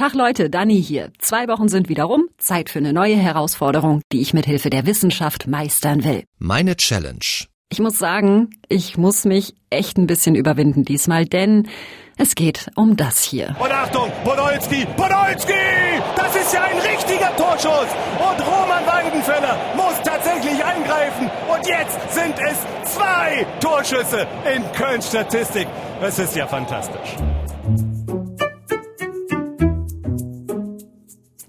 [0.00, 1.10] Tag Leute, Dani hier.
[1.18, 2.24] Zwei Wochen sind wieder rum.
[2.38, 6.24] Zeit für eine neue Herausforderung, die ich mit Hilfe der Wissenschaft meistern will.
[6.38, 7.44] Meine Challenge.
[7.68, 11.68] Ich muss sagen, ich muss mich echt ein bisschen überwinden diesmal, denn
[12.16, 13.54] es geht um das hier.
[13.60, 15.52] Und Achtung, Podolski, Podolski!
[16.16, 17.88] Das ist ja ein richtiger Torschuss!
[18.16, 21.30] Und Roman Weidenfeller muss tatsächlich eingreifen.
[21.46, 24.26] Und jetzt sind es zwei Torschüsse
[24.56, 25.68] in Kölns Statistik.
[26.00, 27.16] Es ist ja fantastisch.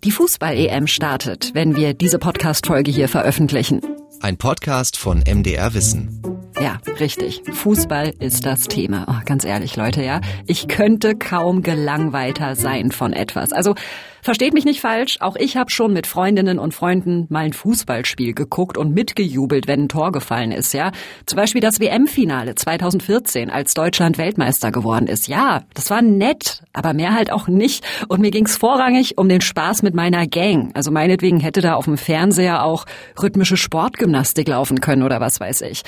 [0.03, 3.81] Die Fußball-EM startet, wenn wir diese Podcast-Folge hier veröffentlichen.
[4.19, 6.40] Ein Podcast von MDR Wissen.
[6.61, 7.41] Ja, richtig.
[7.51, 9.07] Fußball ist das Thema.
[9.09, 10.21] Oh, ganz ehrlich, Leute, ja.
[10.45, 13.51] Ich könnte kaum gelangweilter sein von etwas.
[13.51, 13.73] Also
[14.21, 18.35] versteht mich nicht falsch, auch ich habe schon mit Freundinnen und Freunden mal ein Fußballspiel
[18.35, 20.91] geguckt und mitgejubelt, wenn ein Tor gefallen ist, ja.
[21.25, 25.27] Zum Beispiel das WM-Finale 2014, als Deutschland Weltmeister geworden ist.
[25.27, 27.83] Ja, das war nett, aber mehr halt auch nicht.
[28.07, 30.69] Und mir ging's vorrangig um den Spaß mit meiner Gang.
[30.75, 32.85] Also meinetwegen hätte da auf dem Fernseher auch
[33.19, 35.81] rhythmische Sportgymnastik laufen können oder was weiß ich.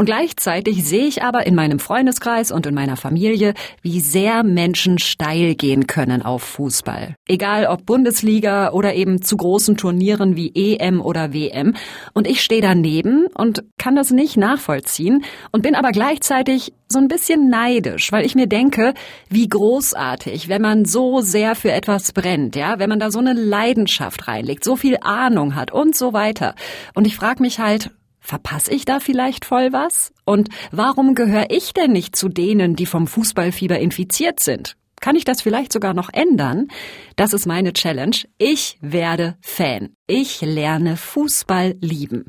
[0.00, 4.98] Und gleichzeitig sehe ich aber in meinem Freundeskreis und in meiner Familie, wie sehr Menschen
[4.98, 7.16] steil gehen können auf Fußball.
[7.28, 11.74] Egal ob Bundesliga oder eben zu großen Turnieren wie EM oder WM.
[12.14, 17.08] Und ich stehe daneben und kann das nicht nachvollziehen und bin aber gleichzeitig so ein
[17.08, 18.94] bisschen neidisch, weil ich mir denke,
[19.28, 23.34] wie großartig, wenn man so sehr für etwas brennt, ja, wenn man da so eine
[23.34, 26.54] Leidenschaft reinlegt, so viel Ahnung hat und so weiter.
[26.94, 27.90] Und ich frage mich halt,
[28.30, 30.12] Verpasse ich da vielleicht voll was?
[30.24, 34.76] Und warum gehöre ich denn nicht zu denen, die vom Fußballfieber infiziert sind?
[35.00, 36.68] Kann ich das vielleicht sogar noch ändern?
[37.16, 38.14] Das ist meine Challenge.
[38.38, 39.94] Ich werde Fan.
[40.06, 42.26] Ich lerne Fußball lieben.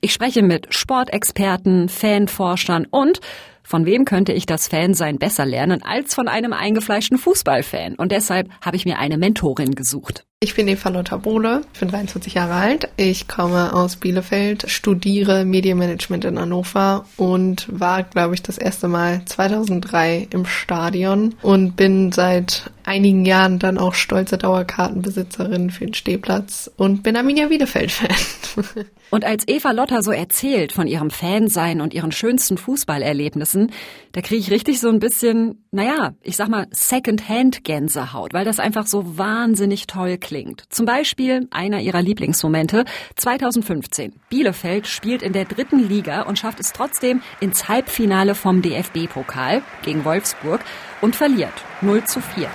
[0.00, 3.18] Ich spreche mit Sportexperten, Fanforschern und
[3.68, 7.96] von wem könnte ich das Fansein besser lernen als von einem eingefleischten Fußballfan?
[7.96, 10.24] Und deshalb habe ich mir eine Mentorin gesucht.
[10.40, 12.88] Ich bin Eva Lothar Bohle, bin 23 Jahre alt.
[12.96, 19.20] Ich komme aus Bielefeld, studiere Medienmanagement in Hannover und war, glaube ich, das erste Mal
[19.26, 26.70] 2003 im Stadion und bin seit einigen Jahren dann auch stolze Dauerkartenbesitzerin für den Stehplatz
[26.76, 28.16] und bin Arminia Bielefeld-Fan.
[29.10, 33.72] Und als Eva Lotter so erzählt von ihrem Fansein und ihren schönsten Fußballerlebnissen,
[34.12, 38.86] da kriege ich richtig so ein bisschen, naja, ich sag mal, Second-Hand-Gänsehaut, weil das einfach
[38.86, 40.64] so wahnsinnig toll klingt.
[40.68, 42.84] Zum Beispiel einer ihrer Lieblingsmomente
[43.16, 44.12] 2015.
[44.28, 50.04] Bielefeld spielt in der dritten Liga und schafft es trotzdem ins Halbfinale vom DFB-Pokal gegen
[50.04, 50.60] Wolfsburg
[51.00, 52.48] und verliert 0 zu 4.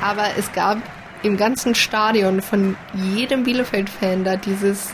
[0.00, 0.78] Aber es gab
[1.22, 4.90] im ganzen Stadion von jedem Bielefeld-Fan da dieses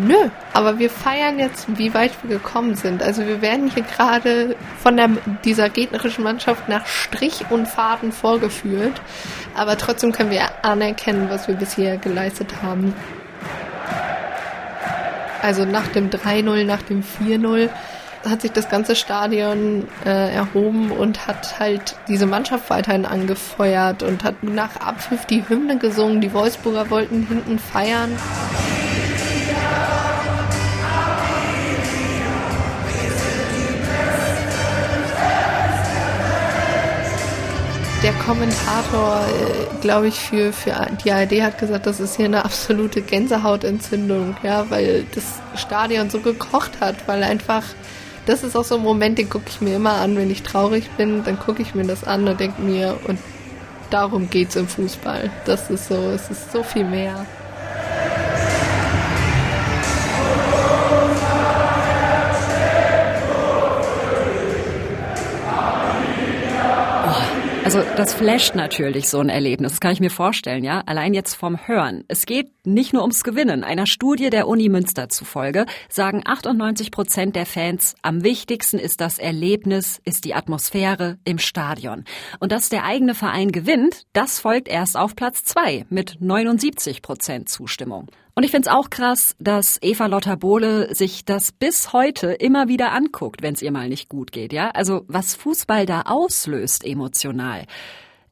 [0.00, 3.02] Nö, aber wir feiern jetzt, wie weit wir gekommen sind.
[3.02, 5.10] Also wir werden hier gerade von der,
[5.44, 9.00] dieser gegnerischen Mannschaft nach Strich und Faden vorgeführt.
[9.56, 12.94] Aber trotzdem können wir anerkennen, was wir bisher geleistet haben.
[15.42, 17.68] Also nach dem 3-0, nach dem 4-0
[18.28, 24.24] hat sich das ganze Stadion äh, erhoben und hat halt diese Mannschaft weiterhin angefeuert und
[24.24, 26.20] hat nach Abpfiff die Hymne gesungen.
[26.20, 28.10] Die Wolfsburger wollten hinten feiern.
[38.08, 40.74] Der Kommentator, äh, glaube ich, für, für
[41.04, 45.24] die ARD hat gesagt, das ist hier eine absolute Gänsehautentzündung, ja, weil das
[45.60, 47.64] Stadion so gekocht hat, weil einfach,
[48.24, 50.88] das ist auch so ein Moment, den gucke ich mir immer an, wenn ich traurig
[50.96, 53.18] bin, dann gucke ich mir das an und denke mir, und
[53.90, 55.30] darum geht's im Fußball.
[55.44, 57.26] Das ist so, es ist so viel mehr.
[67.68, 70.82] Also das flasht natürlich so ein Erlebnis, das kann ich mir vorstellen, ja.
[70.86, 72.02] Allein jetzt vom Hören.
[72.08, 73.62] Es geht nicht nur ums Gewinnen.
[73.62, 79.18] Einer Studie der Uni Münster zufolge sagen 98 Prozent der Fans, am wichtigsten ist das
[79.18, 82.04] Erlebnis, ist die Atmosphäre im Stadion.
[82.40, 87.50] Und dass der eigene Verein gewinnt, das folgt erst auf Platz zwei mit 79 Prozent
[87.50, 88.06] Zustimmung.
[88.38, 92.68] Und ich finde es auch krass, dass Eva Lotta Bohle sich das bis heute immer
[92.68, 94.70] wieder anguckt, wenn es ihr mal nicht gut geht, ja?
[94.70, 97.64] Also was Fußball da auslöst emotional.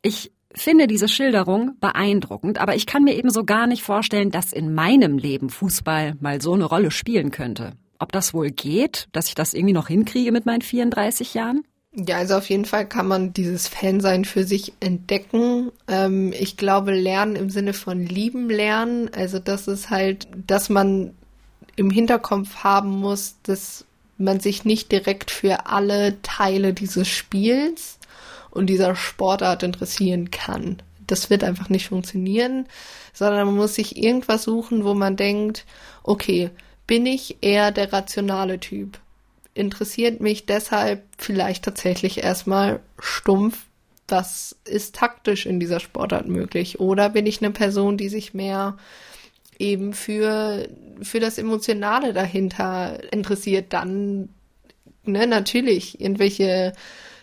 [0.02, 4.52] Ich finde diese Schilderung beeindruckend, aber ich kann mir eben so gar nicht vorstellen, dass
[4.52, 7.72] in meinem Leben Fußball mal so eine Rolle spielen könnte.
[7.98, 11.64] Ob das wohl geht, dass ich das irgendwie noch hinkriege mit meinen 34 Jahren?
[11.98, 15.72] Ja, also auf jeden Fall kann man dieses Fansein für sich entdecken.
[15.88, 19.10] Ähm, ich glaube, lernen im Sinne von lieben lernen.
[19.14, 21.14] Also das ist halt, dass man
[21.74, 23.86] im Hinterkopf haben muss, dass
[24.18, 27.98] man sich nicht direkt für alle Teile dieses Spiels
[28.50, 30.82] und dieser Sportart interessieren kann.
[31.06, 32.66] Das wird einfach nicht funktionieren,
[33.14, 35.64] sondern man muss sich irgendwas suchen, wo man denkt,
[36.02, 36.50] okay,
[36.86, 38.98] bin ich eher der rationale Typ?
[39.56, 43.64] Interessiert mich deshalb vielleicht tatsächlich erstmal stumpf,
[44.06, 46.78] was ist taktisch in dieser Sportart möglich?
[46.78, 48.76] Oder bin ich eine Person, die sich mehr
[49.58, 50.68] eben für,
[51.00, 54.28] für das Emotionale dahinter interessiert, dann,
[55.04, 56.74] ne, natürlich, irgendwelche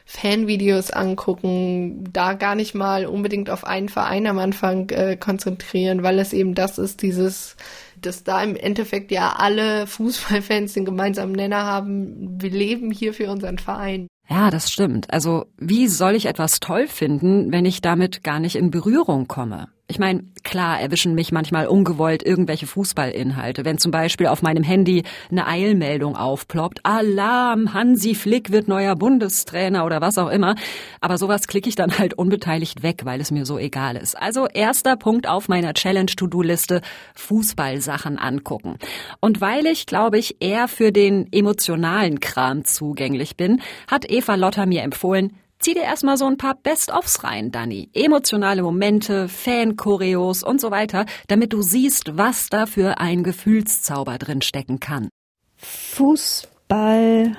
[0.05, 6.17] Fanvideos angucken, da gar nicht mal unbedingt auf einen Verein am Anfang äh, konzentrieren, weil
[6.17, 7.55] es eben das ist, dieses,
[8.05, 13.29] dass da im Endeffekt ja alle Fußballfans den gemeinsamen Nenner haben, wir leben hier für
[13.31, 14.07] unseren Verein.
[14.29, 15.11] Ja, das stimmt.
[15.11, 19.67] Also wie soll ich etwas toll finden, wenn ich damit gar nicht in Berührung komme?
[19.89, 23.65] Ich meine, klar erwischen mich manchmal ungewollt irgendwelche Fußballinhalte.
[23.65, 29.85] Wenn zum Beispiel auf meinem Handy eine Eilmeldung aufploppt, Alarm, Hansi Flick wird neuer Bundestrainer
[29.85, 30.55] oder was auch immer.
[31.01, 34.17] Aber sowas klicke ich dann halt unbeteiligt weg, weil es mir so egal ist.
[34.17, 36.81] Also erster Punkt auf meiner Challenge-To-Do-Liste,
[37.15, 38.77] Fußballsachen angucken.
[39.19, 44.65] Und weil ich, glaube ich, eher für den emotionalen Kram zugänglich bin, hat Eva Lotter
[44.65, 45.33] mir empfohlen,
[45.63, 47.87] Zieh dir erstmal so ein paar Best-ofs rein, Dani.
[47.93, 54.41] Emotionale Momente, Fan-Choreos und so weiter, damit du siehst, was da für ein Gefühlszauber drin
[54.41, 55.07] stecken kann.
[55.55, 57.37] Fußball,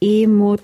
[0.00, 0.56] Emo,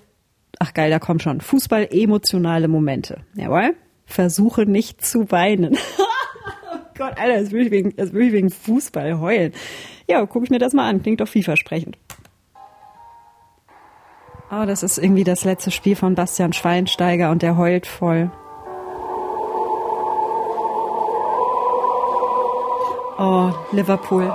[0.58, 1.42] ach geil, da kommt schon.
[1.42, 3.20] Fußball, emotionale Momente.
[3.34, 3.76] Jawohl.
[4.06, 5.76] Versuche nicht zu weinen.
[6.72, 9.52] oh Gott, Alter, das will ich wegen, das will ich wegen Fußball heulen.
[10.08, 11.02] Ja, gucke ich mir das mal an.
[11.02, 11.98] Klingt doch vielversprechend.
[14.48, 18.30] Oh, das ist irgendwie das letzte Spiel von Bastian Schweinsteiger und der heult voll.
[23.18, 24.32] Oh, Liverpool.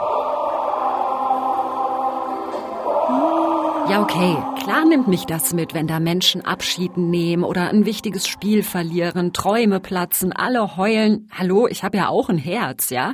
[3.89, 4.35] Ja, okay.
[4.61, 9.31] Klar nimmt mich das mit, wenn da Menschen Abschied nehmen oder ein wichtiges Spiel verlieren,
[9.31, 11.29] Träume platzen, alle heulen.
[11.31, 13.13] Hallo, ich habe ja auch ein Herz, ja?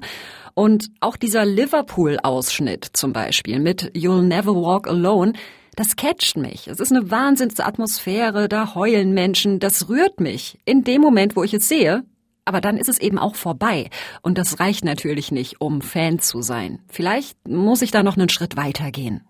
[0.56, 5.34] Und auch dieser Liverpool-Ausschnitt zum Beispiel mit You'll Never Walk Alone,
[5.78, 6.68] das catcht mich.
[6.68, 10.58] Es ist eine Wahnsinnsatmosphäre, da heulen Menschen, das rührt mich.
[10.66, 12.04] In dem Moment, wo ich es sehe,
[12.46, 13.92] aber dann ist es eben auch vorbei.
[14.24, 16.80] Und das reicht natürlich nicht, um Fan zu sein.
[16.90, 19.22] Vielleicht muss ich da noch einen Schritt weiter gehen.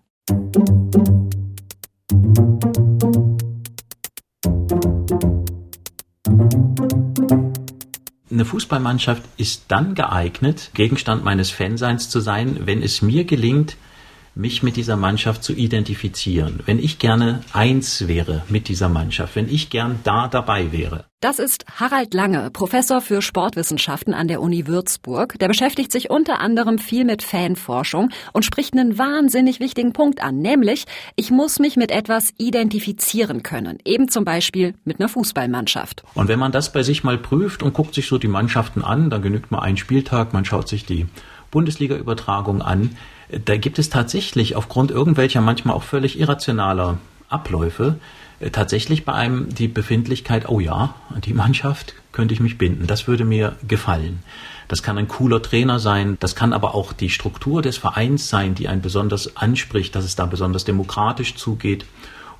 [8.30, 13.76] Eine Fußballmannschaft ist dann geeignet, Gegenstand meines Fanseins zu sein, wenn es mir gelingt,
[14.34, 19.48] mich mit dieser Mannschaft zu identifizieren, wenn ich gerne eins wäre mit dieser Mannschaft, wenn
[19.48, 21.04] ich gern da dabei wäre.
[21.20, 25.36] Das ist Harald Lange, Professor für Sportwissenschaften an der Uni Würzburg.
[25.40, 30.38] Der beschäftigt sich unter anderem viel mit Fanforschung und spricht einen wahnsinnig wichtigen Punkt an,
[30.38, 30.84] nämlich
[31.16, 36.04] ich muss mich mit etwas identifizieren können, eben zum Beispiel mit einer Fußballmannschaft.
[36.14, 39.10] Und wenn man das bei sich mal prüft und guckt sich so die Mannschaften an,
[39.10, 41.06] dann genügt mal ein Spieltag, man schaut sich die
[41.50, 42.96] Bundesliga-Übertragung an,
[43.30, 46.98] da gibt es tatsächlich aufgrund irgendwelcher manchmal auch völlig irrationaler
[47.28, 47.96] Abläufe
[48.40, 50.94] äh, tatsächlich bei einem die Befindlichkeit, oh ja,
[51.24, 54.20] die Mannschaft könnte ich mich binden, das würde mir gefallen.
[54.68, 58.54] Das kann ein cooler Trainer sein, das kann aber auch die Struktur des Vereins sein,
[58.54, 61.86] die einen besonders anspricht, dass es da besonders demokratisch zugeht.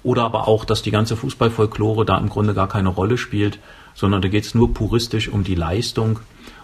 [0.04, 3.58] Oder aber auch, dass die ganze Fußballfolklore da im Grunde gar keine Rolle spielt,
[3.94, 6.20] sondern da geht es nur puristisch um die Leistung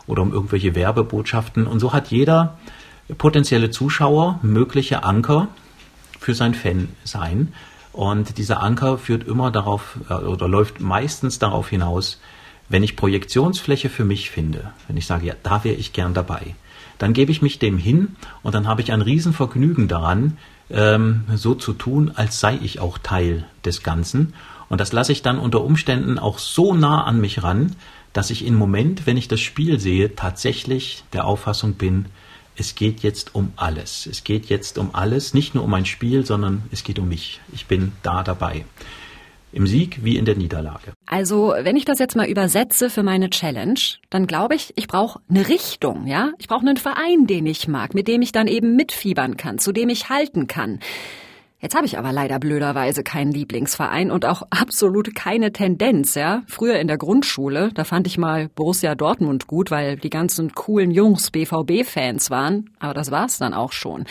[0.07, 1.67] oder um irgendwelche Werbebotschaften.
[1.67, 2.59] Und so hat jeder
[3.19, 5.49] potenzielle Zuschauer mögliche Anker
[6.19, 7.53] für sein Fan sein.
[7.93, 12.21] Und dieser Anker führt immer darauf äh, oder läuft meistens darauf hinaus,
[12.69, 16.57] wenn ich Projektionsfläche für mich finde, wenn ich sage, ja, da wäre ich gern dabei,
[16.99, 20.39] dann gebe ich mich dem hin und dann habe ich ein Riesenvergnügen daran,
[20.71, 24.35] ähm, so zu tun, als sei ich auch Teil des Ganzen.
[24.69, 27.77] Und das lasse ich dann unter Umständen auch so nah an mich ran,
[28.13, 32.07] dass ich im Moment, wenn ich das Spiel sehe, tatsächlich der Auffassung bin,
[32.57, 34.07] es geht jetzt um alles.
[34.07, 37.41] Es geht jetzt um alles, nicht nur um ein Spiel, sondern es geht um mich.
[37.53, 38.65] Ich bin da dabei.
[39.53, 40.95] Im Sieg wie in der Niederlage.
[41.07, 43.79] Also, wenn ich das jetzt mal übersetze für meine Challenge,
[44.11, 46.33] dann glaube ich, ich brauche eine Richtung, ja?
[46.39, 49.71] Ich brauche einen Verein, den ich mag, mit dem ich dann eben mitfiebern kann, zu
[49.71, 50.81] dem ich halten kann.
[51.65, 56.43] Jetzt habe ich aber leider blöderweise keinen Lieblingsverein und auch absolut keine Tendenz, ja.
[56.47, 60.91] Früher in der Grundschule, da fand ich mal Borussia Dortmund gut, weil die ganzen coolen
[60.91, 64.05] Jungs BVB-Fans waren, aber das war's dann auch schon.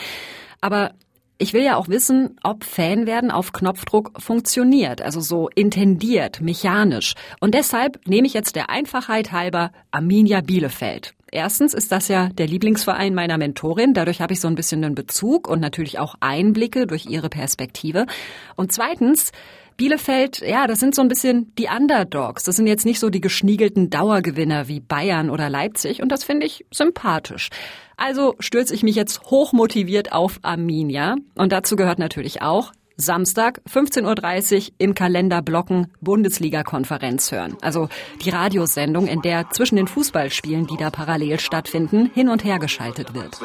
[0.60, 0.94] Aber
[1.38, 7.14] ich will ja auch wissen, ob Fanwerden auf Knopfdruck funktioniert, also so intendiert, mechanisch.
[7.38, 11.14] Und deshalb nehme ich jetzt der Einfachheit halber Arminia Bielefeld.
[11.34, 13.92] Erstens ist das ja der Lieblingsverein meiner Mentorin.
[13.92, 18.06] Dadurch habe ich so ein bisschen einen Bezug und natürlich auch Einblicke durch ihre Perspektive.
[18.54, 19.32] Und zweitens,
[19.76, 22.44] Bielefeld, ja, das sind so ein bisschen die Underdogs.
[22.44, 26.46] Das sind jetzt nicht so die geschniegelten Dauergewinner wie Bayern oder Leipzig und das finde
[26.46, 27.48] ich sympathisch.
[27.96, 34.68] Also stürze ich mich jetzt hochmotiviert auf Arminia und dazu gehört natürlich auch, Samstag 15.30
[34.68, 37.56] Uhr im Kalender blocken Bundesliga-Konferenz hören.
[37.60, 37.88] Also
[38.24, 43.14] die Radiosendung, in der zwischen den Fußballspielen, die da parallel stattfinden, hin und her geschaltet
[43.14, 43.40] wird.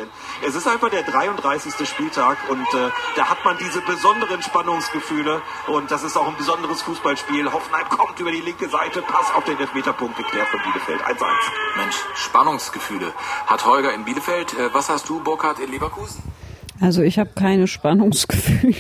[0.48, 1.88] Es ist einfach der 33.
[1.88, 6.84] Spieltag und äh, da hat man diese besonderen Spannungsgefühle und das ist auch ein besonderes
[6.84, 7.52] Fußballspiel.
[7.52, 11.02] Hoffenheim kommt über die linke Seite, Pass auf den Elfmeterpunkt geklärt von Bielefeld.
[11.02, 11.20] 1-1.
[11.78, 13.14] Mensch, Spannungsgefühle.
[13.48, 14.54] Hat Holger in Bielefeld.
[14.54, 16.22] Äh, was hast du, Burkhard, in Leverkusen?
[16.80, 18.76] Also ich habe keine Spannungsgefühle.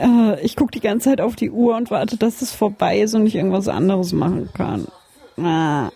[0.00, 3.14] Äh, ich gucke die ganze Zeit auf die Uhr und warte, dass es vorbei ist
[3.14, 4.86] und ich irgendwas anderes machen kann.
[5.36, 5.90] Ah.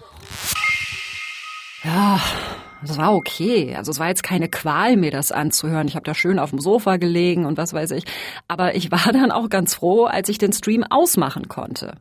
[1.82, 2.20] Ja,
[2.82, 3.75] das war okay.
[3.76, 5.88] Also es war jetzt keine Qual, mir das anzuhören.
[5.88, 8.04] Ich habe da schön auf dem Sofa gelegen und was weiß ich.
[8.49, 11.94] Aber ich war dann auch ganz froh, als ich den Stream ausmachen konnte.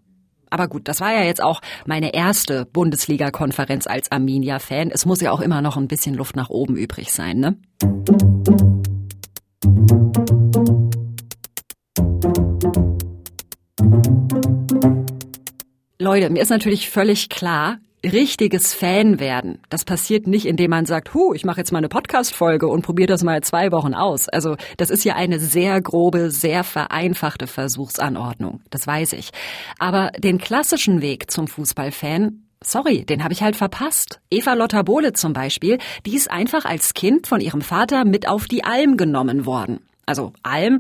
[0.49, 4.91] Aber gut, das war ja jetzt auch meine erste Bundesliga-Konferenz als Arminia-Fan.
[4.91, 8.72] Es muss ja auch immer noch ein bisschen Luft nach oben übrig sein, ne?
[16.03, 21.13] Leute, mir ist natürlich völlig klar, richtiges Fan werden, das passiert nicht, indem man sagt,
[21.13, 24.27] hu, ich mache jetzt mal eine Podcast-Folge und probiere das mal zwei Wochen aus.
[24.27, 29.29] Also das ist ja eine sehr grobe, sehr vereinfachte Versuchsanordnung, das weiß ich.
[29.79, 34.21] Aber den klassischen Weg zum Fußballfan, Sorry, den habe ich halt verpasst.
[34.29, 38.47] Eva Lotta Bohle zum Beispiel, die ist einfach als Kind von ihrem Vater mit auf
[38.47, 39.79] die Alm genommen worden.
[40.05, 40.79] Also Alm,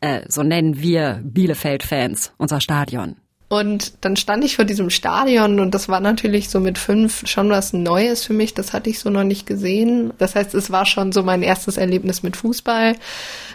[0.00, 3.16] äh, so nennen wir Bielefeld-Fans unser Stadion.
[3.52, 7.50] Und dann stand ich vor diesem Stadion und das war natürlich so mit fünf schon
[7.50, 8.54] was Neues für mich.
[8.54, 10.10] Das hatte ich so noch nicht gesehen.
[10.16, 12.96] Das heißt, es war schon so mein erstes Erlebnis mit Fußball.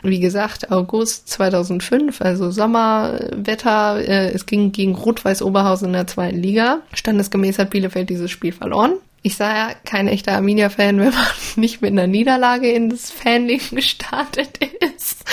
[0.03, 3.97] Wie gesagt, August 2005, also Sommerwetter.
[4.07, 6.81] Äh, es ging gegen Rot-Weiß Oberhausen in der zweiten Liga.
[6.93, 8.99] Standesgemäß hat Bielefeld dieses Spiel verloren.
[9.23, 13.75] Ich sei ja kein echter Arminia-Fan, wenn man nicht mit einer Niederlage in das Fanleben
[13.75, 14.59] gestartet
[14.97, 15.23] ist.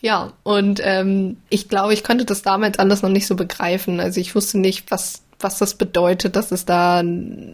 [0.00, 4.00] Ja, und ähm, ich glaube, ich konnte das damals alles noch nicht so begreifen.
[4.00, 7.02] Also ich wusste nicht, was was das bedeutet, dass es da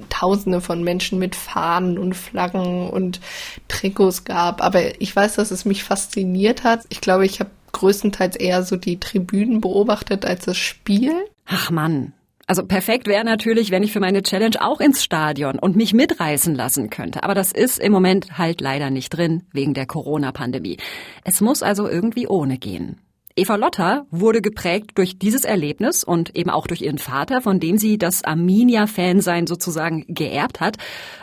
[0.09, 3.21] Tausende von Menschen mit Fahnen und Flaggen und
[3.69, 4.63] Trikots gab.
[4.63, 6.81] Aber ich weiß, dass es mich fasziniert hat.
[6.89, 11.13] Ich glaube, ich habe größtenteils eher so die Tribünen beobachtet als das Spiel.
[11.47, 12.13] Ach Mann,
[12.47, 16.55] also perfekt wäre natürlich, wenn ich für meine Challenge auch ins Stadion und mich mitreißen
[16.55, 17.23] lassen könnte.
[17.23, 20.77] Aber das ist im Moment halt leider nicht drin, wegen der Corona-Pandemie.
[21.25, 23.01] Es muss also irgendwie ohne gehen.
[23.37, 27.79] Eva Lotta wurde geprägt durch dieses Erlebnis und eben auch durch ihren Vater, von dem
[27.79, 30.77] sie das Arminia-Fansein sozusagen geerbt hat.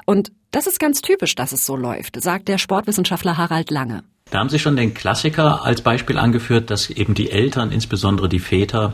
[0.06, 4.04] Und das ist ganz typisch, dass es so läuft, sagt der Sportwissenschaftler Harald Lange.
[4.30, 8.40] Da haben Sie schon den Klassiker als Beispiel angeführt, dass eben die Eltern, insbesondere die
[8.40, 8.94] Väter,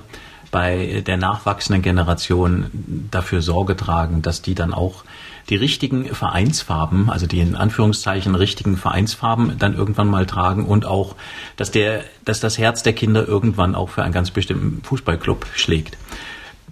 [0.52, 5.04] bei der nachwachsenden Generation dafür Sorge tragen, dass die dann auch
[5.50, 11.16] die richtigen Vereinsfarben, also die in Anführungszeichen richtigen Vereinsfarben dann irgendwann mal tragen und auch,
[11.56, 15.98] dass der, dass das Herz der Kinder irgendwann auch für einen ganz bestimmten Fußballclub schlägt.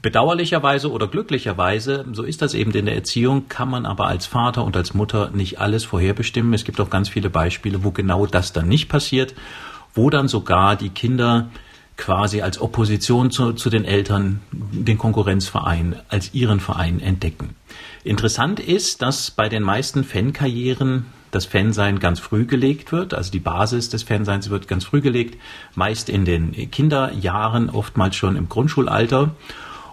[0.01, 4.63] Bedauerlicherweise oder glücklicherweise, so ist das eben in der Erziehung, kann man aber als Vater
[4.63, 6.53] und als Mutter nicht alles vorherbestimmen.
[6.53, 9.33] Es gibt auch ganz viele Beispiele, wo genau das dann nicht passiert,
[9.95, 11.47] wo dann sogar die Kinder
[11.97, 17.55] quasi als Opposition zu, zu den Eltern den Konkurrenzverein als ihren Verein entdecken.
[18.03, 23.39] Interessant ist, dass bei den meisten Fankarrieren das Fansein ganz früh gelegt wird, also die
[23.39, 25.39] Basis des Fanseins wird ganz früh gelegt,
[25.73, 29.31] meist in den Kinderjahren, oftmals schon im Grundschulalter.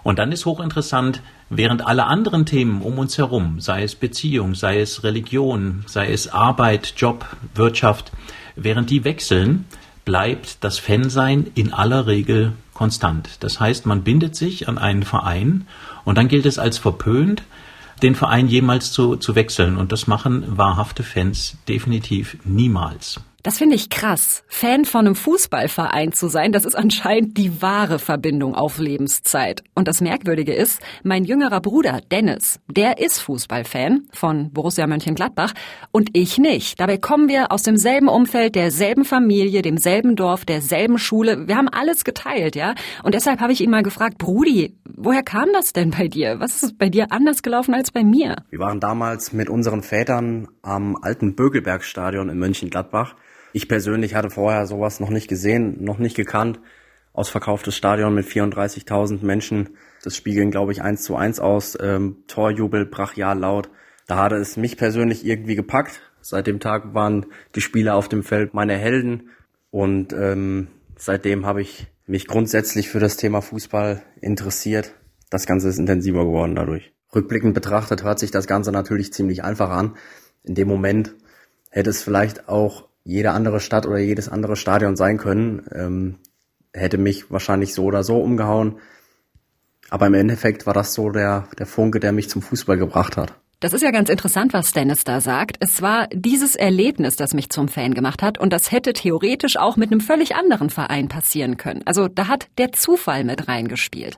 [0.03, 4.79] Und dann ist hochinteressant, während alle anderen Themen um uns herum, sei es Beziehung, sei
[4.79, 8.11] es Religion, sei es Arbeit, Job, Wirtschaft,
[8.55, 9.65] während die wechseln,
[10.05, 13.29] bleibt das Fansein in aller Regel konstant.
[13.41, 15.67] Das heißt, man bindet sich an einen Verein
[16.05, 17.43] und dann gilt es als verpönt,
[18.01, 19.77] den Verein jemals zu, zu wechseln.
[19.77, 23.21] Und das machen wahrhafte Fans definitiv niemals.
[23.43, 24.45] Das finde ich krass.
[24.47, 29.65] Fan von einem Fußballverein zu sein, das ist anscheinend die wahre Verbindung auf Lebenszeit.
[29.75, 35.51] Und das Merkwürdige ist, mein jüngerer Bruder Dennis, der ist Fußballfan von Borussia Mönchengladbach
[35.91, 36.79] und ich nicht.
[36.79, 41.45] Dabei kommen wir aus demselben Umfeld, derselben Familie, demselben Dorf, derselben Schule.
[41.45, 42.75] Wir haben alles geteilt, ja?
[43.03, 46.39] Und deshalb habe ich ihn mal gefragt, Brudi, woher kam das denn bei dir?
[46.39, 48.37] Was ist bei dir anders gelaufen als bei mir?
[48.51, 53.15] Wir waren damals mit unseren Vätern am alten Bögelbergstadion in Mönchengladbach
[53.53, 56.59] ich persönlich hatte vorher sowas noch nicht gesehen, noch nicht gekannt.
[57.13, 59.77] Ausverkauftes Stadion mit 34.000 Menschen.
[60.03, 61.77] Das spiegeln, glaube ich, eins zu eins aus.
[61.79, 63.69] Ähm, Torjubel, brachial laut.
[64.07, 66.01] Da hatte es mich persönlich irgendwie gepackt.
[66.21, 69.29] Seit dem Tag waren die Spieler auf dem Feld meine Helden
[69.71, 74.93] und ähm, seitdem habe ich mich grundsätzlich für das Thema Fußball interessiert.
[75.29, 76.93] Das Ganze ist intensiver geworden dadurch.
[77.13, 79.97] Rückblickend betrachtet hört sich das Ganze natürlich ziemlich einfach an.
[80.43, 81.15] In dem Moment
[81.69, 85.63] hätte es vielleicht auch jede andere Stadt oder jedes andere Stadion sein können.
[85.73, 86.15] Ähm,
[86.73, 88.79] hätte mich wahrscheinlich so oder so umgehauen.
[89.89, 93.33] Aber im Endeffekt war das so der, der Funke, der mich zum Fußball gebracht hat.
[93.59, 95.55] Das ist ja ganz interessant, was Dennis da sagt.
[95.61, 99.77] Es war dieses Erlebnis, das mich zum Fan gemacht hat und das hätte theoretisch auch
[99.77, 101.81] mit einem völlig anderen Verein passieren können.
[101.85, 104.17] Also da hat der Zufall mit reingespielt.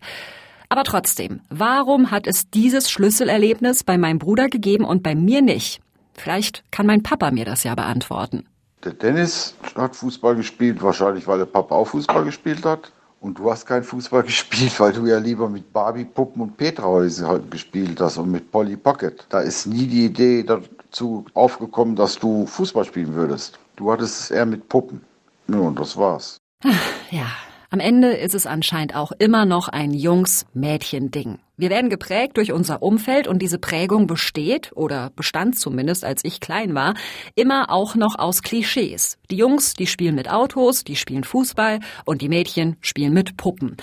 [0.70, 5.80] Aber trotzdem, warum hat es dieses Schlüsselerlebnis bei meinem Bruder gegeben und bei mir nicht?
[6.16, 8.48] Vielleicht kann mein Papa mir das ja beantworten.
[8.86, 12.92] Der Dennis hat Fußball gespielt, wahrscheinlich weil der Papa auch Fußball gespielt hat.
[13.20, 17.28] Und du hast kein Fußball gespielt, weil du ja lieber mit Barbie, Puppen und Petrahäuser
[17.28, 19.26] halt gespielt hast und mit Polly Pocket.
[19.30, 23.58] Da ist nie die Idee dazu aufgekommen, dass du Fußball spielen würdest.
[23.76, 25.02] Du hattest es eher mit Puppen.
[25.48, 26.38] Ja, und das war's.
[27.12, 27.28] Ja,
[27.76, 31.40] am Ende ist es anscheinend auch immer noch ein Jungs-Mädchen-Ding.
[31.58, 36.40] Wir werden geprägt durch unser Umfeld und diese Prägung besteht, oder bestand zumindest, als ich
[36.40, 36.94] klein war,
[37.36, 39.18] immer auch noch aus Klischees.
[39.30, 43.76] Die Jungs, die spielen mit Autos, die spielen Fußball und die Mädchen spielen mit Puppen.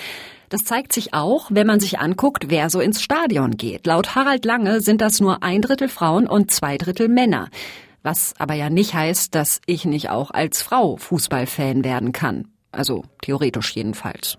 [0.48, 3.86] Das zeigt sich auch, wenn man sich anguckt, wer so ins Stadion geht.
[3.86, 7.50] Laut Harald Lange sind das nur ein Drittel Frauen und zwei Drittel Männer.
[8.02, 12.51] Was aber ja nicht heißt, dass ich nicht auch als Frau Fußballfan werden kann.
[12.72, 14.38] Also theoretisch jedenfalls.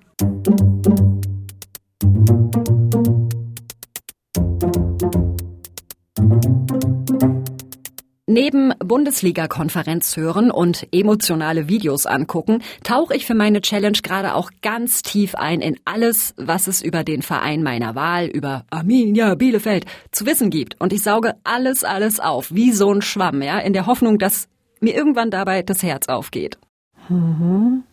[8.25, 15.03] Neben Bundesliga-Konferenz hören und emotionale Videos angucken, tauche ich für meine Challenge gerade auch ganz
[15.03, 20.25] tief ein in alles, was es über den Verein meiner Wahl, über Arminia Bielefeld zu
[20.25, 20.81] wissen gibt.
[20.81, 24.47] Und ich sauge alles, alles auf, wie so ein Schwamm, ja, in der Hoffnung, dass
[24.79, 26.57] mir irgendwann dabei das Herz aufgeht.
[27.09, 27.83] Mhm.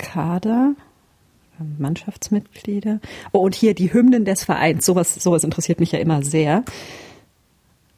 [0.00, 0.74] Kader,
[1.78, 3.00] Mannschaftsmitglieder.
[3.32, 4.86] Oh, und hier die Hymnen des Vereins.
[4.86, 6.64] Sowas, sowas interessiert mich ja immer sehr.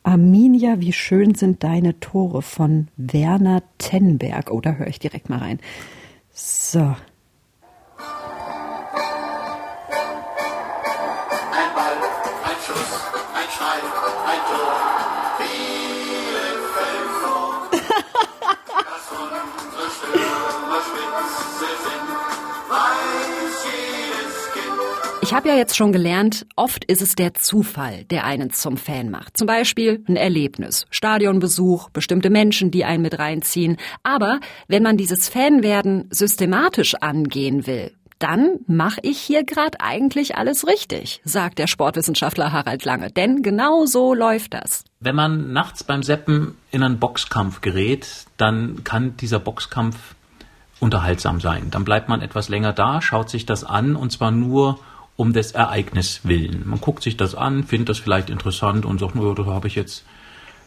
[0.03, 4.51] Arminia, wie schön sind deine Tore von Werner Tenberg.
[4.51, 5.61] Oh, da höre ich direkt mal rein.
[6.33, 6.97] So.
[25.33, 29.11] Ich habe ja jetzt schon gelernt, oft ist es der Zufall, der einen zum Fan
[29.11, 29.39] macht.
[29.39, 33.79] Zum Beispiel ein Erlebnis, Stadionbesuch, bestimmte Menschen, die einen mit reinziehen.
[34.03, 40.67] Aber wenn man dieses Fanwerden systematisch angehen will, dann mache ich hier gerade eigentlich alles
[40.67, 43.11] richtig, sagt der Sportwissenschaftler Harald Lange.
[43.11, 44.85] Denn genau so läuft das.
[45.01, 49.97] Wenn man nachts beim Seppen in einen Boxkampf gerät, dann kann dieser Boxkampf
[50.79, 51.69] unterhaltsam sein.
[51.71, 54.79] Dann bleibt man etwas länger da, schaut sich das an und zwar nur
[55.17, 56.63] um des Ereignis willen.
[56.67, 59.75] Man guckt sich das an, findet das vielleicht interessant und sagt, nur, da habe ich
[59.75, 60.05] jetzt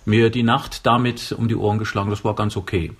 [0.06, 2.92] mir die Nacht damit um die Ohren geschlagen, das war ganz okay.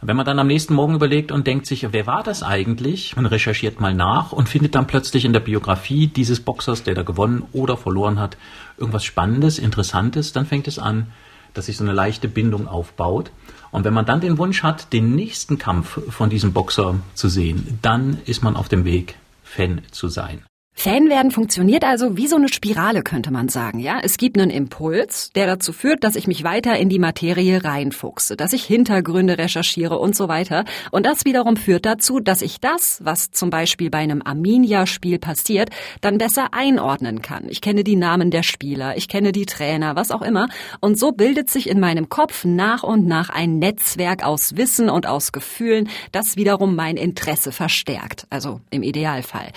[0.00, 3.16] Wenn man dann am nächsten Morgen überlegt und denkt sich, wer war das eigentlich?
[3.16, 7.02] Man recherchiert mal nach und findet dann plötzlich in der Biografie dieses Boxers, der da
[7.02, 8.36] gewonnen oder verloren hat,
[8.76, 11.08] irgendwas Spannendes, Interessantes, dann fängt es an,
[11.52, 13.32] dass sich so eine leichte Bindung aufbaut.
[13.72, 17.78] Und wenn man dann den Wunsch hat, den nächsten Kampf von diesem Boxer zu sehen,
[17.82, 20.44] dann ist man auf dem Weg, Fan zu sein.
[20.80, 23.98] Fan werden funktioniert also wie so eine Spirale, könnte man sagen, ja?
[24.00, 28.36] Es gibt einen Impuls, der dazu führt, dass ich mich weiter in die Materie reinfuchse,
[28.36, 30.64] dass ich Hintergründe recherchiere und so weiter.
[30.92, 35.70] Und das wiederum führt dazu, dass ich das, was zum Beispiel bei einem Arminia-Spiel passiert,
[36.00, 37.48] dann besser einordnen kann.
[37.48, 40.48] Ich kenne die Namen der Spieler, ich kenne die Trainer, was auch immer.
[40.78, 45.08] Und so bildet sich in meinem Kopf nach und nach ein Netzwerk aus Wissen und
[45.08, 48.28] aus Gefühlen, das wiederum mein Interesse verstärkt.
[48.30, 49.48] Also im Idealfall.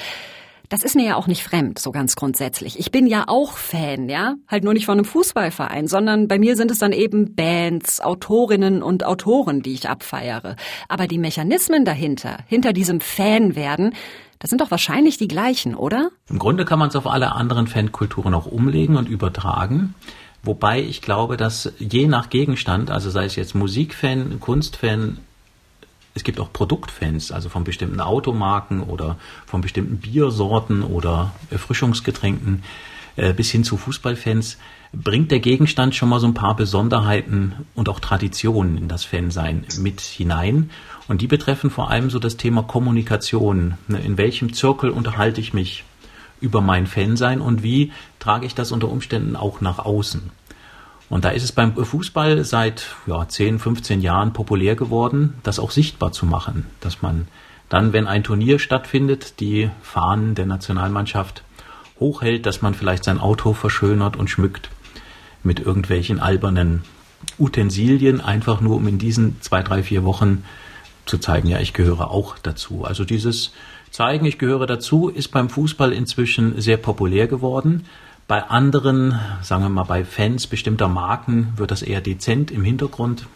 [0.71, 2.79] Das ist mir ja auch nicht fremd, so ganz grundsätzlich.
[2.79, 4.35] Ich bin ja auch Fan, ja?
[4.47, 8.81] Halt nur nicht von einem Fußballverein, sondern bei mir sind es dann eben Bands, Autorinnen
[8.81, 10.55] und Autoren, die ich abfeiere.
[10.87, 13.93] Aber die Mechanismen dahinter, hinter diesem Fanwerden,
[14.39, 16.09] das sind doch wahrscheinlich die gleichen, oder?
[16.29, 19.93] Im Grunde kann man es auf alle anderen Fankulturen auch umlegen und übertragen.
[20.41, 25.17] Wobei ich glaube, dass je nach Gegenstand, also sei es jetzt Musikfan, Kunstfan,
[26.13, 32.63] es gibt auch Produktfans, also von bestimmten Automarken oder von bestimmten Biersorten oder Erfrischungsgetränken
[33.15, 34.57] äh, bis hin zu Fußballfans,
[34.93, 39.65] bringt der Gegenstand schon mal so ein paar Besonderheiten und auch Traditionen in das Fansein
[39.79, 40.69] mit hinein.
[41.07, 43.75] Und die betreffen vor allem so das Thema Kommunikation.
[43.87, 45.83] Ne, in welchem Zirkel unterhalte ich mich
[46.41, 50.31] über mein Fansein und wie trage ich das unter Umständen auch nach außen?
[51.11, 55.71] Und da ist es beim Fußball seit ja, 10, 15 Jahren populär geworden, das auch
[55.71, 57.27] sichtbar zu machen, dass man
[57.67, 61.43] dann, wenn ein Turnier stattfindet, die Fahnen der Nationalmannschaft
[61.99, 64.69] hochhält, dass man vielleicht sein Auto verschönert und schmückt
[65.43, 66.83] mit irgendwelchen albernen
[67.37, 70.45] Utensilien, einfach nur um in diesen zwei, drei, vier Wochen
[71.05, 72.85] zu zeigen, ja, ich gehöre auch dazu.
[72.85, 73.51] Also dieses
[73.89, 77.85] Zeigen, ich gehöre dazu, ist beim Fußball inzwischen sehr populär geworden.
[78.31, 83.27] Bei anderen, sagen wir mal bei Fans bestimmter Marken, wird das eher dezent im Hintergrund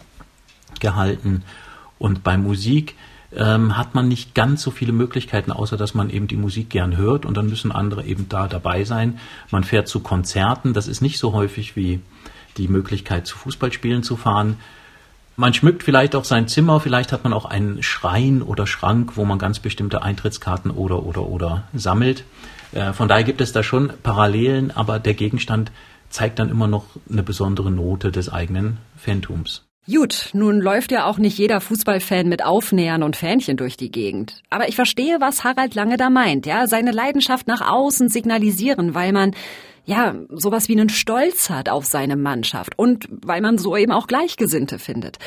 [0.79, 1.43] gehalten.
[1.99, 2.95] Und bei Musik
[3.35, 6.95] ähm, hat man nicht ganz so viele Möglichkeiten, außer dass man eben die Musik gern
[6.95, 9.19] hört und dann müssen andere eben da dabei sein.
[9.51, 11.99] Man fährt zu Konzerten, das ist nicht so häufig wie
[12.55, 14.55] die Möglichkeit, zu Fußballspielen zu fahren.
[15.35, 19.25] Man schmückt vielleicht auch sein Zimmer, vielleicht hat man auch einen Schrein oder Schrank, wo
[19.25, 22.23] man ganz bestimmte Eintrittskarten oder oder oder sammelt.
[22.75, 25.71] Äh, von daher gibt es da schon Parallelen, aber der Gegenstand
[26.09, 29.63] zeigt dann immer noch eine besondere Note des eigenen Phantoms.
[29.87, 34.41] Gut, nun läuft ja auch nicht jeder Fußballfan mit Aufnähern und Fähnchen durch die Gegend.
[34.49, 39.11] Aber ich verstehe, was Harald Lange da meint, ja, seine Leidenschaft nach außen signalisieren, weil
[39.11, 39.35] man
[39.85, 44.07] ja, sowas wie einen Stolz hat auf seine Mannschaft und weil man so eben auch
[44.07, 45.19] Gleichgesinnte findet.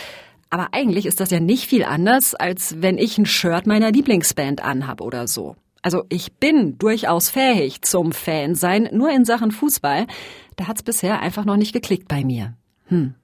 [0.50, 4.62] Aber eigentlich ist das ja nicht viel anders, als wenn ich ein Shirt meiner Lieblingsband
[4.64, 5.54] anhab oder so.
[5.88, 10.06] Also ich bin durchaus fähig zum Fan sein, nur in Sachen Fußball,
[10.56, 12.52] da hat's bisher einfach noch nicht geklickt bei mir.
[12.88, 13.14] Hm.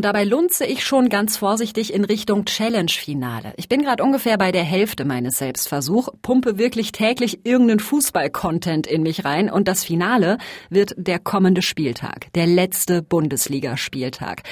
[0.00, 3.52] Und dabei lunze ich schon ganz vorsichtig in Richtung Challenge-Finale.
[3.58, 9.02] Ich bin gerade ungefähr bei der Hälfte meines Selbstversuchs, pumpe wirklich täglich irgendeinen Fußball-Content in
[9.02, 10.38] mich rein und das Finale
[10.70, 14.44] wird der kommende Spieltag, der letzte Bundesligaspieltag.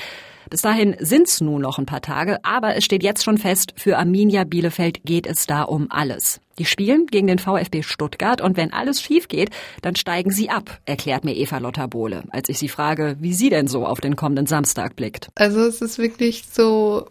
[0.50, 3.98] Bis dahin sind's nun noch ein paar Tage, aber es steht jetzt schon fest, für
[3.98, 6.40] Arminia Bielefeld geht es da um alles.
[6.58, 9.50] Die spielen gegen den VfB Stuttgart und wenn alles schief geht,
[9.82, 13.68] dann steigen sie ab, erklärt mir Eva Lotterbohle, als ich sie frage, wie sie denn
[13.68, 15.28] so auf den kommenden Samstag blickt.
[15.34, 17.06] Also es ist wirklich so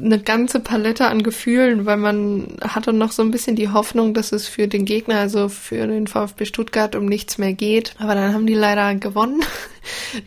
[0.00, 4.32] eine ganze Palette an Gefühlen, weil man hatte noch so ein bisschen die Hoffnung, dass
[4.32, 7.94] es für den Gegner, also für den VfB Stuttgart, um nichts mehr geht.
[7.98, 9.40] Aber dann haben die leider gewonnen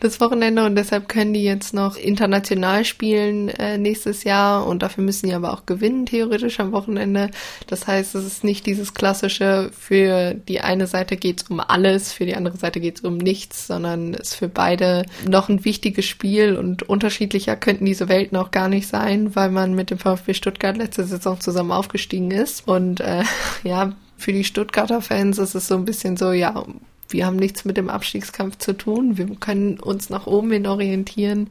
[0.00, 5.04] das Wochenende und deshalb können die jetzt noch international spielen äh, nächstes Jahr und dafür
[5.04, 7.30] müssen die aber auch gewinnen, theoretisch am Wochenende.
[7.66, 12.26] Das heißt, es ist nicht dieses klassische, für die eine Seite geht's um alles, für
[12.26, 16.56] die andere Seite geht's um nichts, sondern es ist für beide noch ein wichtiges Spiel
[16.56, 20.76] und unterschiedlicher könnten diese Welten auch gar nicht sein, weil man mit dem VfB Stuttgart
[20.76, 22.66] letzte Saison zusammen aufgestiegen ist.
[22.66, 23.22] Und äh,
[23.64, 26.64] ja, für die Stuttgarter Fans ist es so ein bisschen so, ja,
[27.08, 29.16] wir haben nichts mit dem Abstiegskampf zu tun.
[29.16, 31.50] Wir können uns nach oben hin orientieren.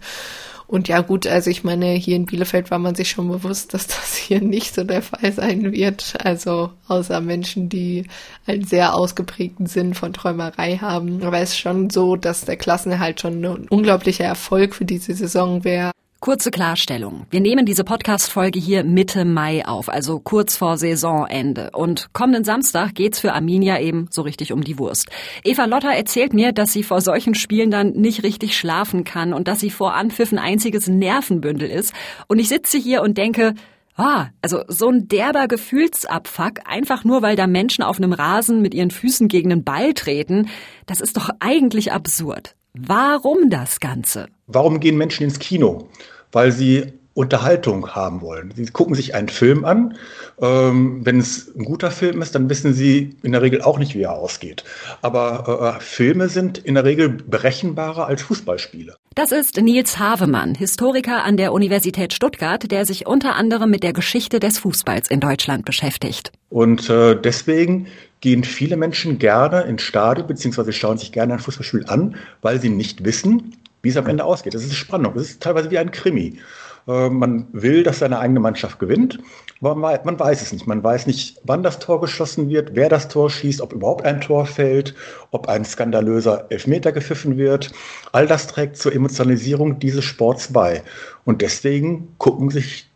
[0.67, 3.87] Und ja gut, also ich meine, hier in Bielefeld war man sich schon bewusst, dass
[3.87, 6.15] das hier nicht so der Fall sein wird.
[6.23, 8.05] Also außer Menschen, die
[8.45, 11.23] einen sehr ausgeprägten Sinn von Träumerei haben.
[11.23, 15.63] Aber es ist schon so, dass der Klassenerhalt schon ein unglaublicher Erfolg für diese Saison
[15.63, 15.91] wäre.
[16.19, 17.27] Kurze Klarstellung.
[17.29, 21.69] Wir nehmen diese Podcast-Folge hier Mitte Mai auf, also kurz vor Saisonende.
[21.73, 25.09] Und kommenden Samstag geht's für Arminia eben so richtig um die Wurst.
[25.43, 29.47] Eva Lotter erzählt mir, dass sie vor solchen Spielen dann nicht richtig schlafen kann und
[29.47, 31.93] dass sie vor Anpfiff ein einziges Nervenbündel ist.
[32.27, 33.53] Und ich sitze hier und denke,
[33.95, 38.75] Ah, also so ein derber Gefühlsabfuck, einfach nur weil da Menschen auf einem Rasen mit
[38.75, 40.49] ihren Füßen gegen den Ball treten,
[40.85, 42.55] das ist doch eigentlich absurd.
[42.79, 44.27] Warum das Ganze?
[44.47, 45.89] Warum gehen Menschen ins Kino?
[46.31, 48.53] Weil sie Unterhaltung haben wollen.
[48.55, 49.97] Sie gucken sich einen Film an.
[50.39, 53.95] Ähm, wenn es ein guter Film ist, dann wissen sie in der Regel auch nicht,
[53.95, 54.63] wie er ausgeht.
[55.01, 58.97] Aber äh, Filme sind in der Regel berechenbarer als Fußballspiele.
[59.15, 63.93] Das ist Nils Havemann, Historiker an der Universität Stuttgart, der sich unter anderem mit der
[63.93, 66.31] Geschichte des Fußballs in Deutschland beschäftigt.
[66.49, 67.87] Und äh, deswegen
[68.21, 72.69] gehen viele Menschen gerne ins Stadion beziehungsweise schauen sich gerne ein Fußballspiel an, weil sie
[72.69, 74.53] nicht wissen, wie es am Ende ausgeht.
[74.53, 75.13] Das ist Spannung.
[75.13, 76.39] Das ist teilweise wie ein Krimi.
[76.87, 79.19] Äh, man will, dass seine eigene Mannschaft gewinnt,
[79.61, 80.67] aber man weiß es nicht.
[80.67, 84.21] Man weiß nicht, wann das Tor geschossen wird, wer das Tor schießt, ob überhaupt ein
[84.21, 84.95] Tor fällt,
[85.31, 87.71] ob ein skandalöser Elfmeter gepfiffen wird.
[88.11, 90.83] All das trägt zur Emotionalisierung dieses Sports bei.
[91.25, 92.89] Und deswegen gucken sich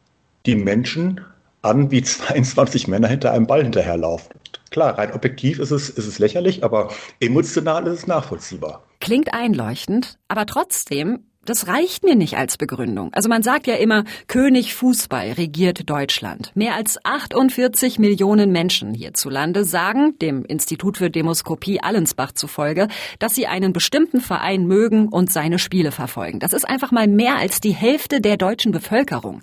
[0.46, 1.22] die Menschen
[1.62, 4.41] an, wie 22 Männer hinter einem Ball hinterherlaufen.
[4.72, 8.88] Klar, rein objektiv ist es, ist es lächerlich, aber emotional ist es nachvollziehbar.
[9.02, 13.10] Klingt einleuchtend, aber trotzdem, das reicht mir nicht als Begründung.
[13.14, 16.54] Also man sagt ja immer, König Fußball regiert Deutschland.
[16.56, 22.88] Mehr als 48 Millionen Menschen hierzulande sagen, dem Institut für Demoskopie Allensbach zufolge,
[23.20, 26.40] dass sie einen bestimmten Verein mögen und seine Spiele verfolgen.
[26.40, 29.42] Das ist einfach mal mehr als die Hälfte der deutschen Bevölkerung.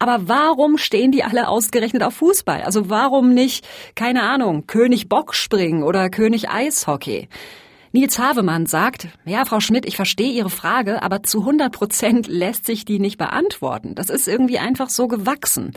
[0.00, 2.62] Aber warum stehen die alle ausgerechnet auf Fußball?
[2.62, 7.28] Also warum nicht, keine Ahnung, König Bockspringen oder König Eishockey?
[7.92, 12.64] Nils Havemann sagt, ja, Frau Schmidt, ich verstehe Ihre Frage, aber zu 100 Prozent lässt
[12.64, 13.96] sich die nicht beantworten.
[13.96, 15.72] Das ist irgendwie einfach so gewachsen.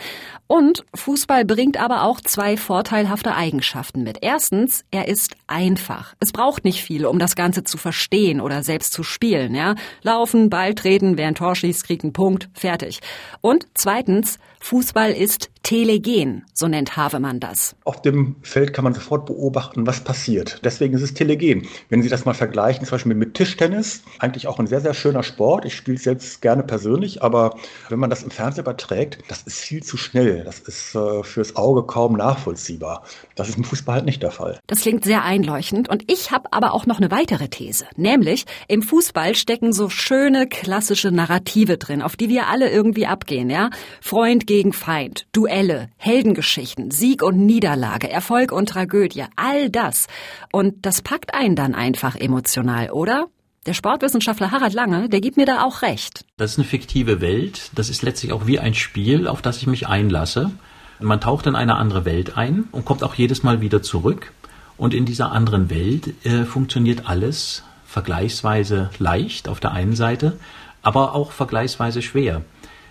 [0.45, 4.19] Und Fußball bringt aber auch zwei vorteilhafte Eigenschaften mit.
[4.21, 6.13] Erstens, er ist einfach.
[6.19, 9.73] Es braucht nicht viel, um das Ganze zu verstehen oder selbst zu spielen, ja.
[10.03, 12.99] Laufen, Ball treten, wer ein Tor schießt, kriegt einen Punkt, fertig.
[13.41, 17.75] Und zweitens, Fußball ist telegen, so nennt Havemann das.
[17.83, 20.61] Auf dem Feld kann man sofort beobachten, was passiert.
[20.63, 21.67] Deswegen ist es telegen.
[21.89, 25.21] Wenn Sie das mal vergleichen, zum Beispiel mit Tischtennis, eigentlich auch ein sehr, sehr schöner
[25.23, 25.65] Sport.
[25.65, 27.57] Ich spiele es jetzt gerne persönlich, aber
[27.89, 30.45] wenn man das im Fernsehen überträgt, das ist viel zu schnell.
[30.45, 33.03] Das ist äh, fürs Auge kaum nachvollziehbar.
[33.35, 34.59] Das ist im Fußball halt nicht der Fall.
[34.67, 37.85] Das klingt sehr einleuchtend und ich habe aber auch noch eine weitere These.
[37.95, 43.49] Nämlich, im Fußball stecken so schöne klassische Narrative drin, auf die wir alle irgendwie abgehen,
[43.49, 43.69] ja?
[44.01, 50.07] Freund gegen Feind, Duelle, Heldengeschichten, Sieg und Niederlage, Erfolg und Tragödie, all das.
[50.51, 53.27] Und das packt einen dann einfach emotional, oder?
[53.65, 56.25] Der Sportwissenschaftler Harald Lange, der gibt mir da auch recht.
[56.35, 57.71] Das ist eine fiktive Welt.
[57.73, 60.51] Das ist letztlich auch wie ein Spiel, auf das ich mich einlasse.
[60.99, 64.31] Man taucht in eine andere Welt ein und kommt auch jedes Mal wieder zurück.
[64.77, 70.37] Und in dieser anderen Welt äh, funktioniert alles vergleichsweise leicht auf der einen Seite,
[70.81, 72.41] aber auch vergleichsweise schwer.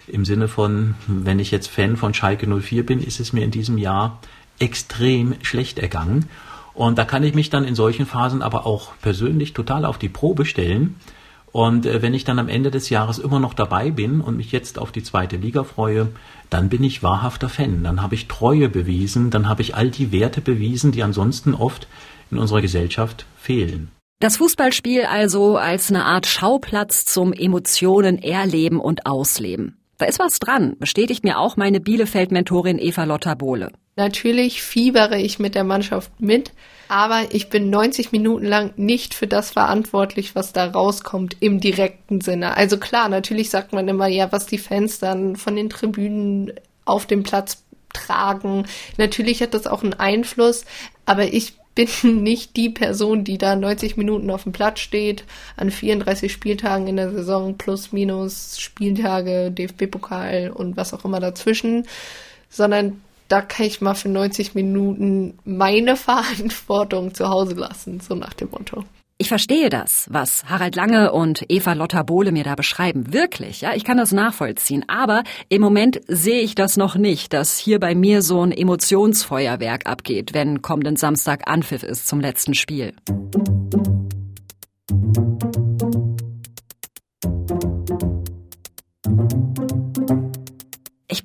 [0.06, 3.50] Im Sinne von, wenn ich jetzt Fan von Schalke 04 bin, ist es mir in
[3.50, 4.20] diesem Jahr
[4.58, 6.28] extrem schlecht ergangen.
[6.74, 10.08] Und da kann ich mich dann in solchen Phasen aber auch persönlich total auf die
[10.08, 10.96] Probe stellen.
[11.50, 14.52] Und äh, wenn ich dann am Ende des Jahres immer noch dabei bin und mich
[14.52, 16.08] jetzt auf die zweite Liga freue,
[16.52, 17.82] dann bin ich wahrhafter Fan.
[17.82, 21.88] Dann habe ich Treue bewiesen, dann habe ich all die Werte bewiesen, die ansonsten oft
[22.30, 23.90] in unserer Gesellschaft fehlen.
[24.20, 29.78] Das Fußballspiel also als eine Art Schauplatz zum Emotionen erleben und ausleben.
[29.98, 33.72] Da ist was dran, bestätigt mir auch meine Bielefeld-Mentorin Eva Lotta Bohle.
[33.96, 36.52] Natürlich fiebere ich mit der Mannschaft mit,
[36.88, 42.20] aber ich bin 90 Minuten lang nicht für das verantwortlich, was da rauskommt im direkten
[42.20, 42.56] Sinne.
[42.56, 46.52] Also klar, natürlich sagt man immer, ja, was die Fans dann von den Tribünen
[46.84, 48.66] auf dem Platz tragen.
[48.96, 50.64] Natürlich hat das auch einen Einfluss,
[51.06, 55.24] aber ich bin nicht die Person, die da 90 Minuten auf dem Platz steht,
[55.56, 61.86] an 34 Spieltagen in der Saison plus minus Spieltage, DFB-Pokal und was auch immer dazwischen,
[62.50, 68.34] sondern da kann ich mal für 90 Minuten meine Verantwortung zu Hause lassen, so nach
[68.34, 68.84] dem Motto.
[69.22, 73.12] Ich verstehe das, was Harald Lange und Eva Lotta Bohle mir da beschreiben.
[73.12, 74.84] Wirklich, ja, ich kann das nachvollziehen.
[74.88, 79.86] Aber im Moment sehe ich das noch nicht, dass hier bei mir so ein Emotionsfeuerwerk
[79.86, 82.94] abgeht, wenn kommenden Samstag Anpfiff ist zum letzten Spiel.
[83.06, 83.91] ich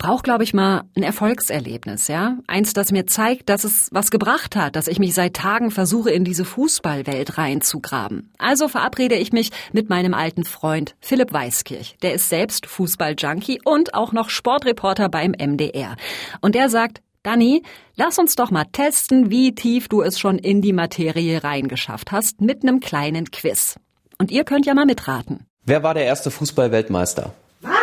[0.07, 2.37] brauche, glaube ich, mal ein Erfolgserlebnis, ja.
[2.47, 6.11] Eins, das mir zeigt, dass es was gebracht hat, dass ich mich seit Tagen versuche,
[6.11, 8.31] in diese Fußballwelt reinzugraben.
[8.37, 11.97] Also verabrede ich mich mit meinem alten Freund Philipp Weiskirch.
[12.03, 15.97] Der ist selbst Fußballjunkie und auch noch Sportreporter beim MDR.
[16.39, 17.63] Und der sagt, Dani,
[17.97, 22.39] lass uns doch mal testen, wie tief du es schon in die Materie reingeschafft hast,
[22.39, 23.75] mit einem kleinen Quiz.
[24.19, 25.45] Und ihr könnt ja mal mitraten.
[25.65, 27.33] Wer war der erste Fußballweltmeister?
[27.59, 27.73] Was?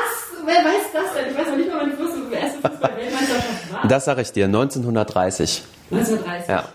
[0.46, 1.30] Wer weiß das denn?
[1.30, 3.88] Ich weiß noch nicht mal, wann die erste Fußballweltmeisterschaft war.
[3.88, 5.62] Das sage ich dir, 1930.
[5.90, 6.48] 1930?
[6.48, 6.68] Ja.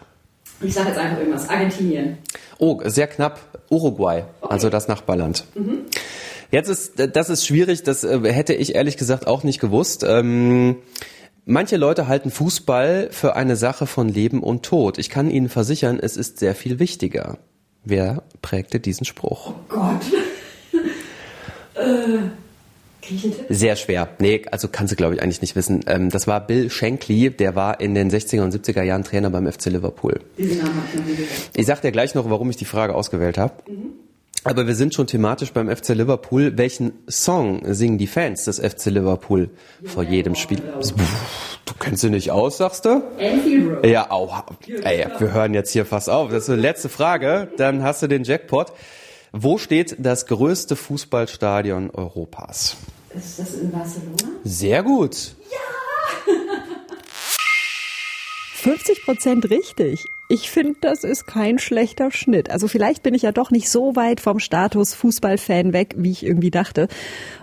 [0.61, 1.49] Ich sage jetzt einfach irgendwas.
[1.49, 2.17] Argentinien.
[2.57, 3.39] Oh, sehr knapp.
[3.69, 4.53] Uruguay, okay.
[4.53, 5.45] also das Nachbarland.
[5.55, 5.85] Mhm.
[6.51, 10.03] Jetzt ist, das ist schwierig, das äh, hätte ich ehrlich gesagt auch nicht gewusst.
[10.03, 10.77] Ähm,
[11.51, 14.99] Manche Leute halten Fußball für eine Sache von Leben und Tod.
[14.99, 17.39] Ich kann Ihnen versichern, es ist sehr viel wichtiger.
[17.83, 19.53] Wer prägte diesen Spruch?
[19.55, 20.01] Oh Gott.
[21.73, 22.19] äh.
[23.49, 24.09] Sehr schwer.
[24.19, 25.83] Nee, also kannst du, glaube ich, eigentlich nicht wissen.
[25.87, 29.51] Ähm, das war Bill Shankly, der war in den 60er und 70er Jahren Trainer beim
[29.51, 30.19] FC Liverpool.
[30.37, 31.31] Diesen Namen ich noch nie gehört.
[31.55, 33.53] Ich sag dir gleich noch, warum ich die Frage ausgewählt habe.
[33.67, 33.93] Mhm.
[34.45, 36.57] Aber wir sind schon thematisch beim FC Liverpool.
[36.57, 39.49] Welchen Song singen die Fans des FC Liverpool
[39.83, 40.61] vor jedem Spiel?
[41.65, 43.03] Du kennst sie nicht aus, sagst du?
[43.83, 44.45] Ja, auch.
[44.83, 46.31] Ey, wir hören jetzt hier fast auf.
[46.31, 47.49] Das ist die letzte Frage.
[47.57, 48.71] Dann hast du den Jackpot.
[49.31, 52.77] Wo steht das größte Fußballstadion Europas?
[53.15, 54.15] Ist das in Barcelona?
[54.43, 55.35] Sehr gut.
[55.51, 56.33] Ja!
[58.59, 60.03] 50 Prozent richtig.
[60.27, 62.51] Ich finde, das ist kein schlechter Schnitt.
[62.51, 66.25] Also vielleicht bin ich ja doch nicht so weit vom Status Fußballfan weg, wie ich
[66.25, 66.87] irgendwie dachte.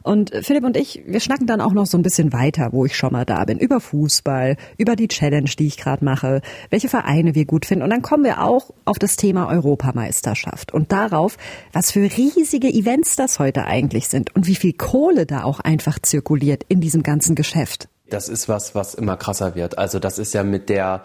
[0.03, 2.95] Und Philipp und ich, wir schnacken dann auch noch so ein bisschen weiter, wo ich
[2.97, 7.35] schon mal da bin, über Fußball, über die Challenge, die ich gerade mache, welche Vereine
[7.35, 7.83] wir gut finden.
[7.83, 11.39] Und dann kommen wir auch auf das Thema Europameisterschaft und darauf,
[11.73, 15.99] was für riesige Events das heute eigentlich sind und wie viel Kohle da auch einfach
[15.99, 17.89] zirkuliert in diesem ganzen Geschäft.
[18.09, 19.79] Das ist was, was immer krasser wird.
[19.79, 21.05] Also das ist ja mit der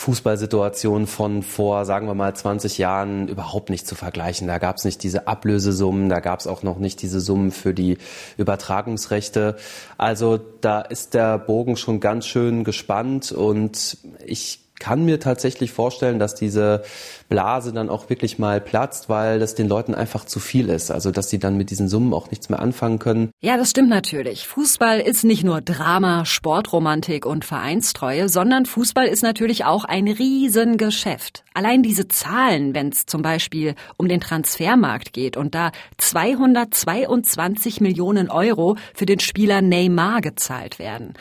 [0.00, 4.48] Fußballsituation von vor, sagen wir mal, 20 Jahren überhaupt nicht zu vergleichen.
[4.48, 7.74] Da gab es nicht diese Ablösesummen, da gab es auch noch nicht diese Summen für
[7.74, 7.98] die
[8.38, 9.56] Übertragungsrechte.
[9.98, 16.18] Also da ist der Bogen schon ganz schön gespannt und ich kann mir tatsächlich vorstellen,
[16.18, 16.82] dass diese
[17.28, 20.90] Blase dann auch wirklich mal platzt, weil das den Leuten einfach zu viel ist.
[20.90, 23.30] Also dass sie dann mit diesen Summen auch nichts mehr anfangen können.
[23.40, 24.48] Ja, das stimmt natürlich.
[24.48, 31.44] Fußball ist nicht nur Drama, Sportromantik und Vereinstreue, sondern Fußball ist natürlich auch ein Riesengeschäft.
[31.54, 38.30] Allein diese Zahlen, wenn es zum Beispiel um den Transfermarkt geht und da 222 Millionen
[38.30, 41.14] Euro für den Spieler Neymar gezahlt werden.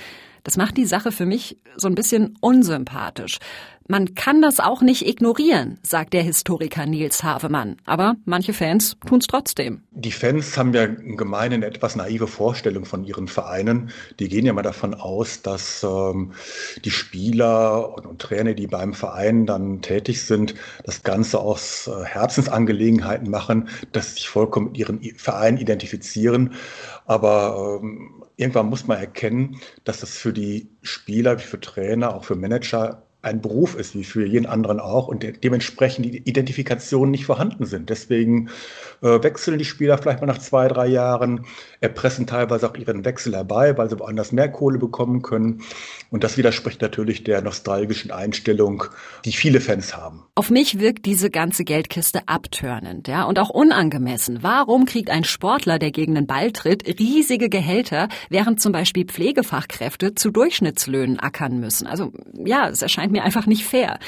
[0.43, 3.39] Das macht die Sache für mich so ein bisschen unsympathisch.
[3.91, 7.77] Man kann das auch nicht ignorieren, sagt der Historiker Nils Havemann.
[7.85, 9.81] Aber manche Fans tun's trotzdem.
[9.89, 13.89] Die Fans haben ja gemein eine etwas naive Vorstellung von ihren Vereinen.
[14.19, 16.33] Die gehen ja mal davon aus, dass ähm,
[16.85, 22.05] die Spieler und, und, Trainer, die beim Verein dann tätig sind, das Ganze aus äh,
[22.05, 26.53] Herzensangelegenheiten machen, dass sie sich vollkommen mit ihren Verein identifizieren.
[27.07, 32.35] Aber ähm, irgendwann muss man erkennen, dass das für die Spieler, für Trainer, auch für
[32.35, 37.25] Manager ein Beruf ist, wie für jeden anderen auch, und de dementsprechend die Identifikationen nicht
[37.25, 37.89] vorhanden sind.
[37.89, 38.49] Deswegen
[39.01, 41.45] äh, wechseln die Spieler vielleicht mal nach zwei, drei Jahren,
[41.81, 45.61] erpressen teilweise auch ihren Wechsel herbei, weil sie woanders mehr Kohle bekommen können.
[46.11, 48.85] Und das widerspricht natürlich der nostalgischen Einstellung,
[49.25, 50.23] die viele Fans haben.
[50.35, 54.39] Auf mich wirkt diese ganze Geldkiste abtörnend, ja, und auch unangemessen.
[54.41, 60.15] Warum kriegt ein Sportler, der gegen den Ball tritt, riesige Gehälter, während zum Beispiel Pflegefachkräfte
[60.15, 61.87] zu Durchschnittslöhnen ackern müssen?
[61.87, 63.99] Also, ja, es erscheint mir einfach nicht fair.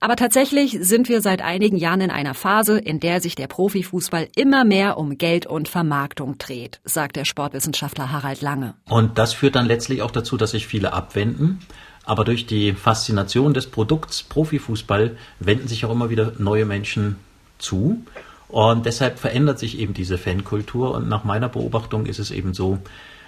[0.00, 4.28] Aber tatsächlich sind wir seit einigen Jahren in einer Phase, in der sich der Profifußball
[4.36, 8.74] immer mehr um Geld und Vermarktung dreht, sagt der Sportwissenschaftler Harald Lange.
[8.88, 11.60] Und das führt dann letztlich auch dazu, dass sich viele abwenden.
[12.04, 17.16] Aber durch die Faszination des Produkts Profifußball wenden sich auch immer wieder neue Menschen
[17.58, 18.02] zu.
[18.48, 20.94] Und deshalb verändert sich eben diese Fankultur.
[20.94, 22.78] Und nach meiner Beobachtung ist es eben so,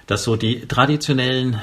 [0.06, 1.61] dass so die traditionellen,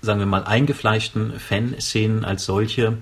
[0.00, 2.96] sagen wir mal, eingefleischten Fanszenen als solche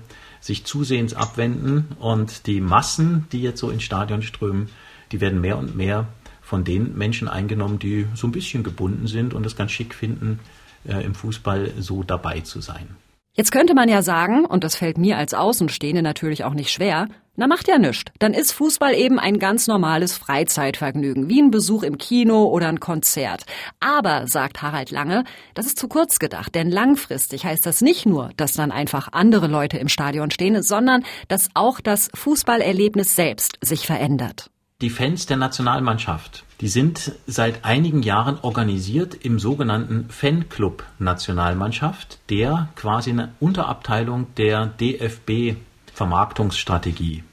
[0.45, 4.69] sich zusehends abwenden und die Massen, die jetzt so ins Stadion strömen,
[5.11, 6.07] die werden mehr und mehr
[6.43, 10.39] von den Menschen eingenommen, die so ein bisschen gebunden sind und es ganz schick finden,
[10.87, 12.89] äh, im Fußball so dabei zu sein.
[13.37, 17.09] Jetzt könnte man ja sagen, und das fällt mir als Außenstehende natürlich auch nicht schwer,
[17.35, 18.13] na macht ja nichts.
[18.17, 22.79] Dann ist Fußball eben ein ganz normales Freizeitvergnügen, wie ein Besuch im Kino oder ein
[22.79, 23.43] Konzert.
[23.81, 28.29] Aber, sagt Harald Lange, das ist zu kurz gedacht, denn langfristig heißt das nicht nur,
[28.37, 33.85] dass dann einfach andere Leute im Stadion stehen, sondern dass auch das Fußballerlebnis selbst sich
[33.85, 34.49] verändert.
[34.81, 42.67] Die Fans der Nationalmannschaft, die sind seit einigen Jahren organisiert im sogenannten Fanclub Nationalmannschaft, der
[42.75, 45.55] quasi eine Unterabteilung der DFB
[45.93, 47.23] Vermarktungsstrategie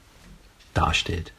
[0.73, 1.33] darstellt.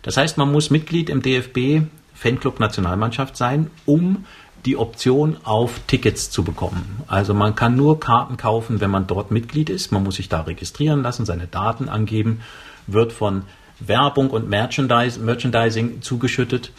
[0.00, 4.24] Das heißt, man muss Mitglied im DFB Fanclub Nationalmannschaft sein, um
[4.64, 7.02] die Option auf Tickets zu bekommen.
[7.06, 9.92] Also man kann nur Karten kaufen, wenn man dort Mitglied ist.
[9.92, 12.40] Man muss sich da registrieren lassen, seine Daten angeben,
[12.86, 13.42] wird von
[13.80, 16.72] Werbung und Merchandising zugeschüttet,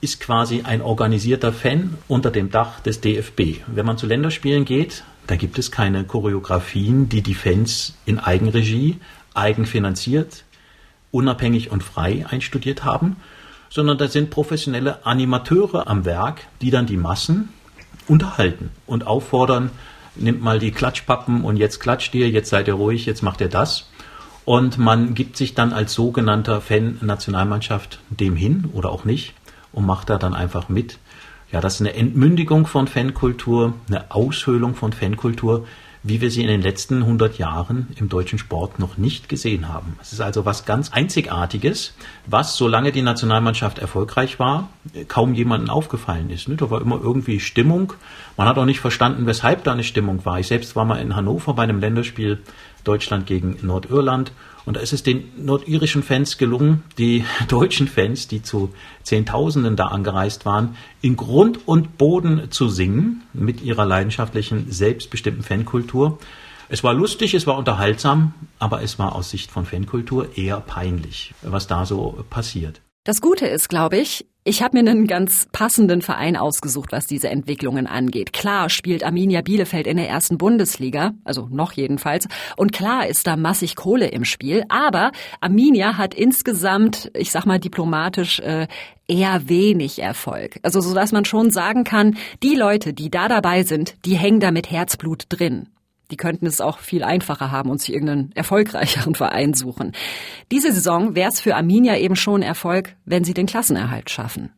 [0.00, 3.62] ist quasi ein organisierter Fan unter dem Dach des DFB.
[3.66, 8.98] Wenn man zu Länderspielen geht, da gibt es keine Choreografien, die die Fans in Eigenregie,
[9.34, 10.44] eigenfinanziert,
[11.10, 13.16] unabhängig und frei einstudiert haben,
[13.70, 17.48] sondern da sind professionelle Animateure am Werk, die dann die Massen
[18.06, 19.70] unterhalten und auffordern,
[20.14, 23.48] nimmt mal die Klatschpappen und jetzt klatscht ihr, jetzt seid ihr ruhig, jetzt macht ihr
[23.48, 23.90] das.
[24.46, 29.34] Und man gibt sich dann als sogenannter Fan-Nationalmannschaft dem hin oder auch nicht
[29.72, 30.98] und macht da dann einfach mit.
[31.50, 35.66] Ja, das ist eine Entmündigung von Fankultur, eine Aushöhlung von Fankultur,
[36.04, 39.96] wie wir sie in den letzten 100 Jahren im deutschen Sport noch nicht gesehen haben.
[40.00, 41.94] Es ist also was ganz Einzigartiges,
[42.26, 44.68] was, solange die Nationalmannschaft erfolgreich war,
[45.08, 46.48] kaum jemandem aufgefallen ist.
[46.48, 47.94] Da war immer irgendwie Stimmung.
[48.36, 50.38] Man hat auch nicht verstanden, weshalb da eine Stimmung war.
[50.38, 52.38] Ich selbst war mal in Hannover bei einem Länderspiel
[52.86, 54.32] Deutschland gegen Nordirland.
[54.64, 59.88] Und da ist es den nordirischen Fans gelungen, die deutschen Fans, die zu Zehntausenden da
[59.88, 66.18] angereist waren, in Grund und Boden zu singen mit ihrer leidenschaftlichen, selbstbestimmten Fankultur.
[66.68, 71.32] Es war lustig, es war unterhaltsam, aber es war aus Sicht von Fankultur eher peinlich,
[71.42, 72.80] was da so passiert.
[73.04, 77.28] Das Gute ist, glaube ich, Ich habe mir einen ganz passenden Verein ausgesucht, was diese
[77.28, 78.32] Entwicklungen angeht.
[78.32, 82.28] Klar spielt Arminia Bielefeld in der ersten Bundesliga, also noch jedenfalls.
[82.56, 84.62] Und klar ist da massig Kohle im Spiel.
[84.68, 88.68] Aber Arminia hat insgesamt, ich sag mal diplomatisch, äh,
[89.08, 90.60] eher wenig Erfolg.
[90.62, 94.38] Also so dass man schon sagen kann, die Leute, die da dabei sind, die hängen
[94.38, 95.70] da mit Herzblut drin.
[96.10, 99.92] Die könnten es auch viel einfacher haben und sich irgendeinen erfolgreicheren Verein suchen.
[100.50, 104.50] Diese Saison wäre es für Arminia eben schon Erfolg, wenn sie den Klassenerhalt schaffen.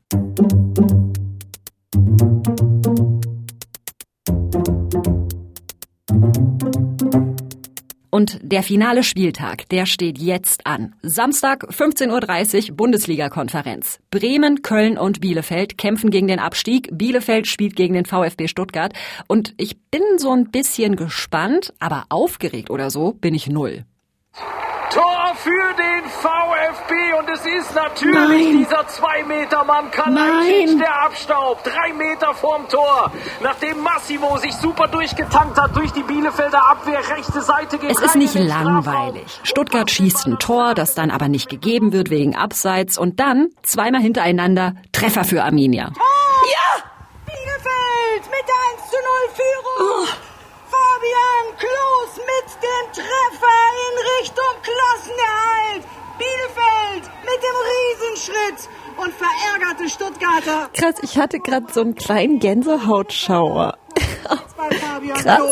[8.18, 10.96] Und der finale Spieltag, der steht jetzt an.
[11.02, 14.00] Samstag 15.30 Uhr Bundesliga-Konferenz.
[14.10, 16.88] Bremen, Köln und Bielefeld kämpfen gegen den Abstieg.
[16.90, 18.92] Bielefeld spielt gegen den VfB Stuttgart.
[19.28, 23.84] Und ich bin so ein bisschen gespannt, aber aufgeregt oder so bin ich null.
[24.90, 28.58] Tor für den VfB und es ist natürlich Nein.
[28.58, 31.66] dieser 2-Meter-Mann Kalajdzic, der abstaubt.
[31.66, 33.12] Drei Meter vorm Tor.
[33.40, 38.16] Nachdem Massimo sich super durchgetankt hat durch die Bielefelder Abwehr, rechte Seite geht Es ist
[38.16, 39.40] nicht langweilig.
[39.44, 44.00] Stuttgart schießt ein Tor, das dann aber nicht gegeben wird wegen Abseits und dann zweimal
[44.00, 45.92] hintereinander Treffer für Arminia.
[45.94, 46.82] Ja!
[47.26, 50.04] Bielefeld mit der 1 zu 0 Führung.
[50.04, 50.27] Oh.
[50.98, 55.84] Fabian Klos mit dem Treffer in Richtung Klassenerhalt.
[56.18, 58.68] Bielefeld mit dem Riesenschritt
[58.98, 60.70] und verärgerte Stuttgarter.
[60.74, 63.78] Krass, ich hatte gerade so einen kleinen Gänsehautschauer.
[64.24, 64.38] Krass.
[65.26, 65.48] Also,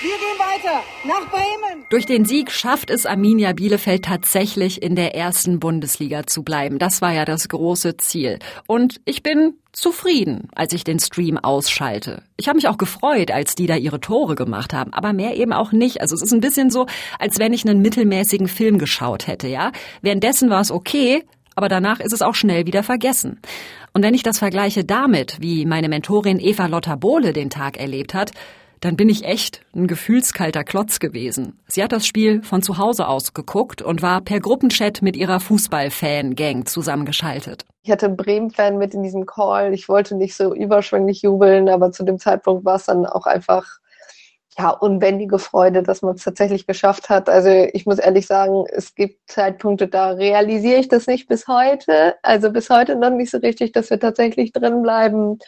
[0.00, 1.84] wir gehen weiter nach Bremen.
[1.90, 6.78] Durch den Sieg schafft es Arminia Bielefeld tatsächlich in der ersten Bundesliga zu bleiben.
[6.78, 8.38] Das war ja das große Ziel.
[8.66, 12.22] Und ich bin zufrieden, als ich den Stream ausschalte.
[12.36, 15.52] Ich habe mich auch gefreut, als die da ihre Tore gemacht haben, aber mehr eben
[15.52, 16.00] auch nicht.
[16.00, 16.86] Also es ist ein bisschen so,
[17.18, 19.72] als wenn ich einen mittelmäßigen Film geschaut hätte, ja?
[20.00, 21.24] Währenddessen war es okay,
[21.58, 23.40] aber danach ist es auch schnell wieder vergessen.
[23.92, 28.14] Und wenn ich das vergleiche damit, wie meine Mentorin Eva Lotta Bohle den Tag erlebt
[28.14, 28.30] hat,
[28.80, 31.58] dann bin ich echt ein gefühlskalter Klotz gewesen.
[31.66, 35.40] Sie hat das Spiel von zu Hause aus geguckt und war per Gruppenchat mit ihrer
[35.40, 37.64] Fußballfan-Gang zusammengeschaltet.
[37.82, 39.74] Ich hatte Bremen-Fan mit in diesem Call.
[39.74, 43.80] Ich wollte nicht so überschwänglich jubeln, aber zu dem Zeitpunkt war es dann auch einfach
[44.58, 47.28] ja, unbändige Freude, dass man es tatsächlich geschafft hat.
[47.28, 52.16] Also ich muss ehrlich sagen, es gibt Zeitpunkte, da realisiere ich das nicht bis heute.
[52.22, 55.38] Also bis heute noch nicht so richtig, dass wir tatsächlich drin bleiben.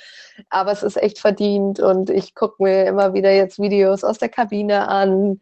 [0.49, 4.29] Aber es ist echt verdient und ich gucke mir immer wieder jetzt Videos aus der
[4.29, 5.41] Kabine an,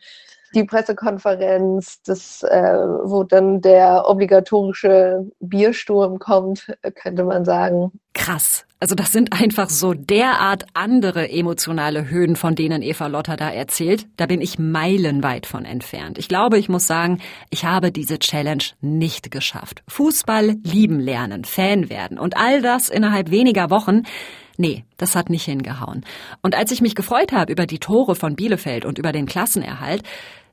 [0.55, 7.93] die Pressekonferenz, das, äh, wo dann der obligatorische Biersturm kommt, könnte man sagen.
[8.15, 8.65] Krass.
[8.81, 14.07] Also das sind einfach so derart andere emotionale Höhen, von denen Eva Lotter da erzählt.
[14.17, 16.17] Da bin ich meilenweit von entfernt.
[16.17, 17.21] Ich glaube, ich muss sagen,
[17.51, 19.83] ich habe diese Challenge nicht geschafft.
[19.89, 24.05] Fußball lieben lernen, Fan werden und all das innerhalb weniger Wochen.
[24.59, 26.05] Nee, das hat nicht hingehauen.
[26.43, 30.03] Und als ich mich gefreut habe über die Tore von Bielefeld und über den Klassenerhalt,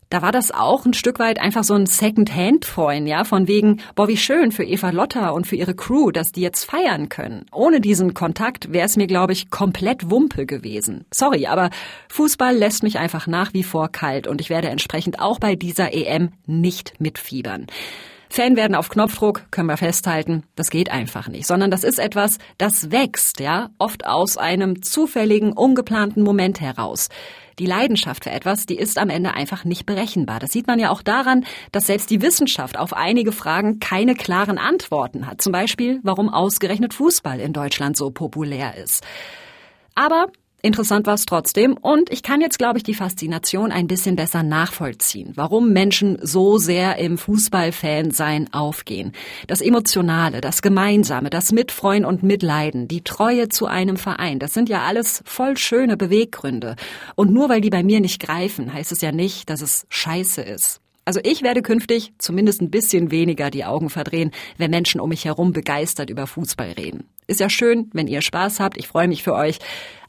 [0.10, 4.08] da war das auch ein Stück weit einfach so ein Second-Hand-Freuen, ja, von wegen, boah,
[4.08, 7.46] wie schön für Eva Lotta und für ihre Crew, dass die jetzt feiern können.
[7.52, 11.06] Ohne diesen Kontakt wäre es mir, glaube ich, komplett Wumpe gewesen.
[11.12, 11.70] Sorry, aber
[12.10, 15.94] Fußball lässt mich einfach nach wie vor kalt und ich werde entsprechend auch bei dieser
[15.94, 17.68] EM nicht mitfiebern.
[18.30, 22.38] Fan werden auf Knopfdruck, können wir festhalten, das geht einfach nicht, sondern das ist etwas,
[22.58, 27.10] das wächst, ja, oft aus einem zufälligen, ungeplanten Moment heraus.
[27.60, 30.40] Die Leidenschaft für etwas, die ist am Ende einfach nicht berechenbar.
[30.40, 34.58] Das sieht man ja auch daran, dass selbst die Wissenschaft auf einige Fragen keine klaren
[34.58, 35.42] Antworten hat.
[35.42, 39.06] Zum Beispiel, warum ausgerechnet Fußball in Deutschland so populär ist.
[39.96, 40.28] Aber
[40.66, 44.42] Interessant war es trotzdem und ich kann jetzt, glaube ich, die Faszination ein bisschen besser
[44.42, 49.12] nachvollziehen, warum Menschen so sehr im Fußballfan-Sein aufgehen.
[49.46, 54.68] Das Emotionale, das Gemeinsame, das Mitfreuen und Mitleiden, die Treue zu einem Verein, das sind
[54.68, 56.78] ja alles voll schöne Beweggründe.
[57.14, 60.42] Und nur weil die bei mir nicht greifen, heißt es ja nicht, dass es scheiße
[60.42, 60.82] ist.
[61.06, 65.26] Also ich werde künftig zumindest ein bisschen weniger die Augen verdrehen, wenn Menschen um mich
[65.26, 67.08] herum begeistert über Fußball reden.
[67.28, 68.78] Ist ja schön, wenn ihr Spaß habt.
[68.78, 69.60] Ich freue mich für euch.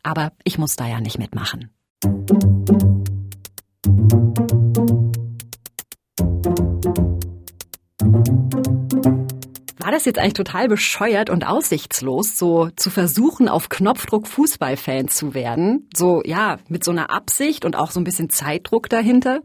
[0.02, 1.70] Aber ich muss da ja nicht mitmachen.
[9.96, 15.88] Das jetzt eigentlich total bescheuert und aussichtslos, so zu versuchen, auf Knopfdruck Fußballfan zu werden?
[15.96, 19.40] So, ja, mit so einer Absicht und auch so ein bisschen Zeitdruck dahinter?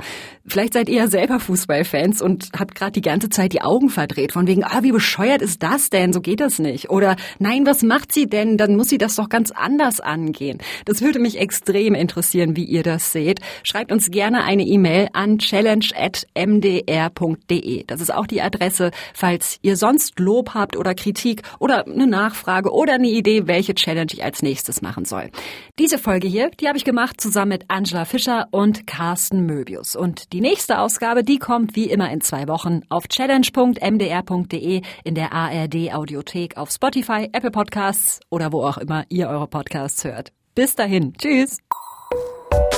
[0.45, 4.33] Vielleicht seid ihr ja selber Fußballfans und habt gerade die ganze Zeit die Augen verdreht,
[4.33, 6.11] von wegen, ah, wie bescheuert ist das denn?
[6.11, 6.89] So geht das nicht.
[6.89, 8.57] Oder, nein, was macht sie denn?
[8.57, 10.57] Dann muss sie das doch ganz anders angehen.
[10.83, 13.39] Das würde mich extrem interessieren, wie ihr das seht.
[13.63, 17.85] Schreibt uns gerne eine E-Mail an challenge.mdr.de.
[17.85, 22.07] Das ist auch die Adresse, falls ihr sonst Lob Lob habt oder Kritik oder eine
[22.07, 25.29] Nachfrage oder eine Idee, welche Challenge ich als nächstes machen soll.
[25.77, 29.95] Diese Folge hier, die habe ich gemacht zusammen mit Angela Fischer und Carsten Möbius.
[29.95, 35.31] Und die nächste Ausgabe, die kommt wie immer in zwei Wochen auf challenge.mdr.de in der
[35.31, 40.31] ARD Audiothek auf Spotify, Apple Podcasts oder wo auch immer ihr eure Podcasts hört.
[40.55, 41.13] Bis dahin.
[41.13, 41.59] Tschüss.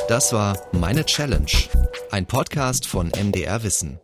[0.10, 1.52] Das war Meine Challenge,
[2.12, 4.00] ein Podcast von MDR Wissen.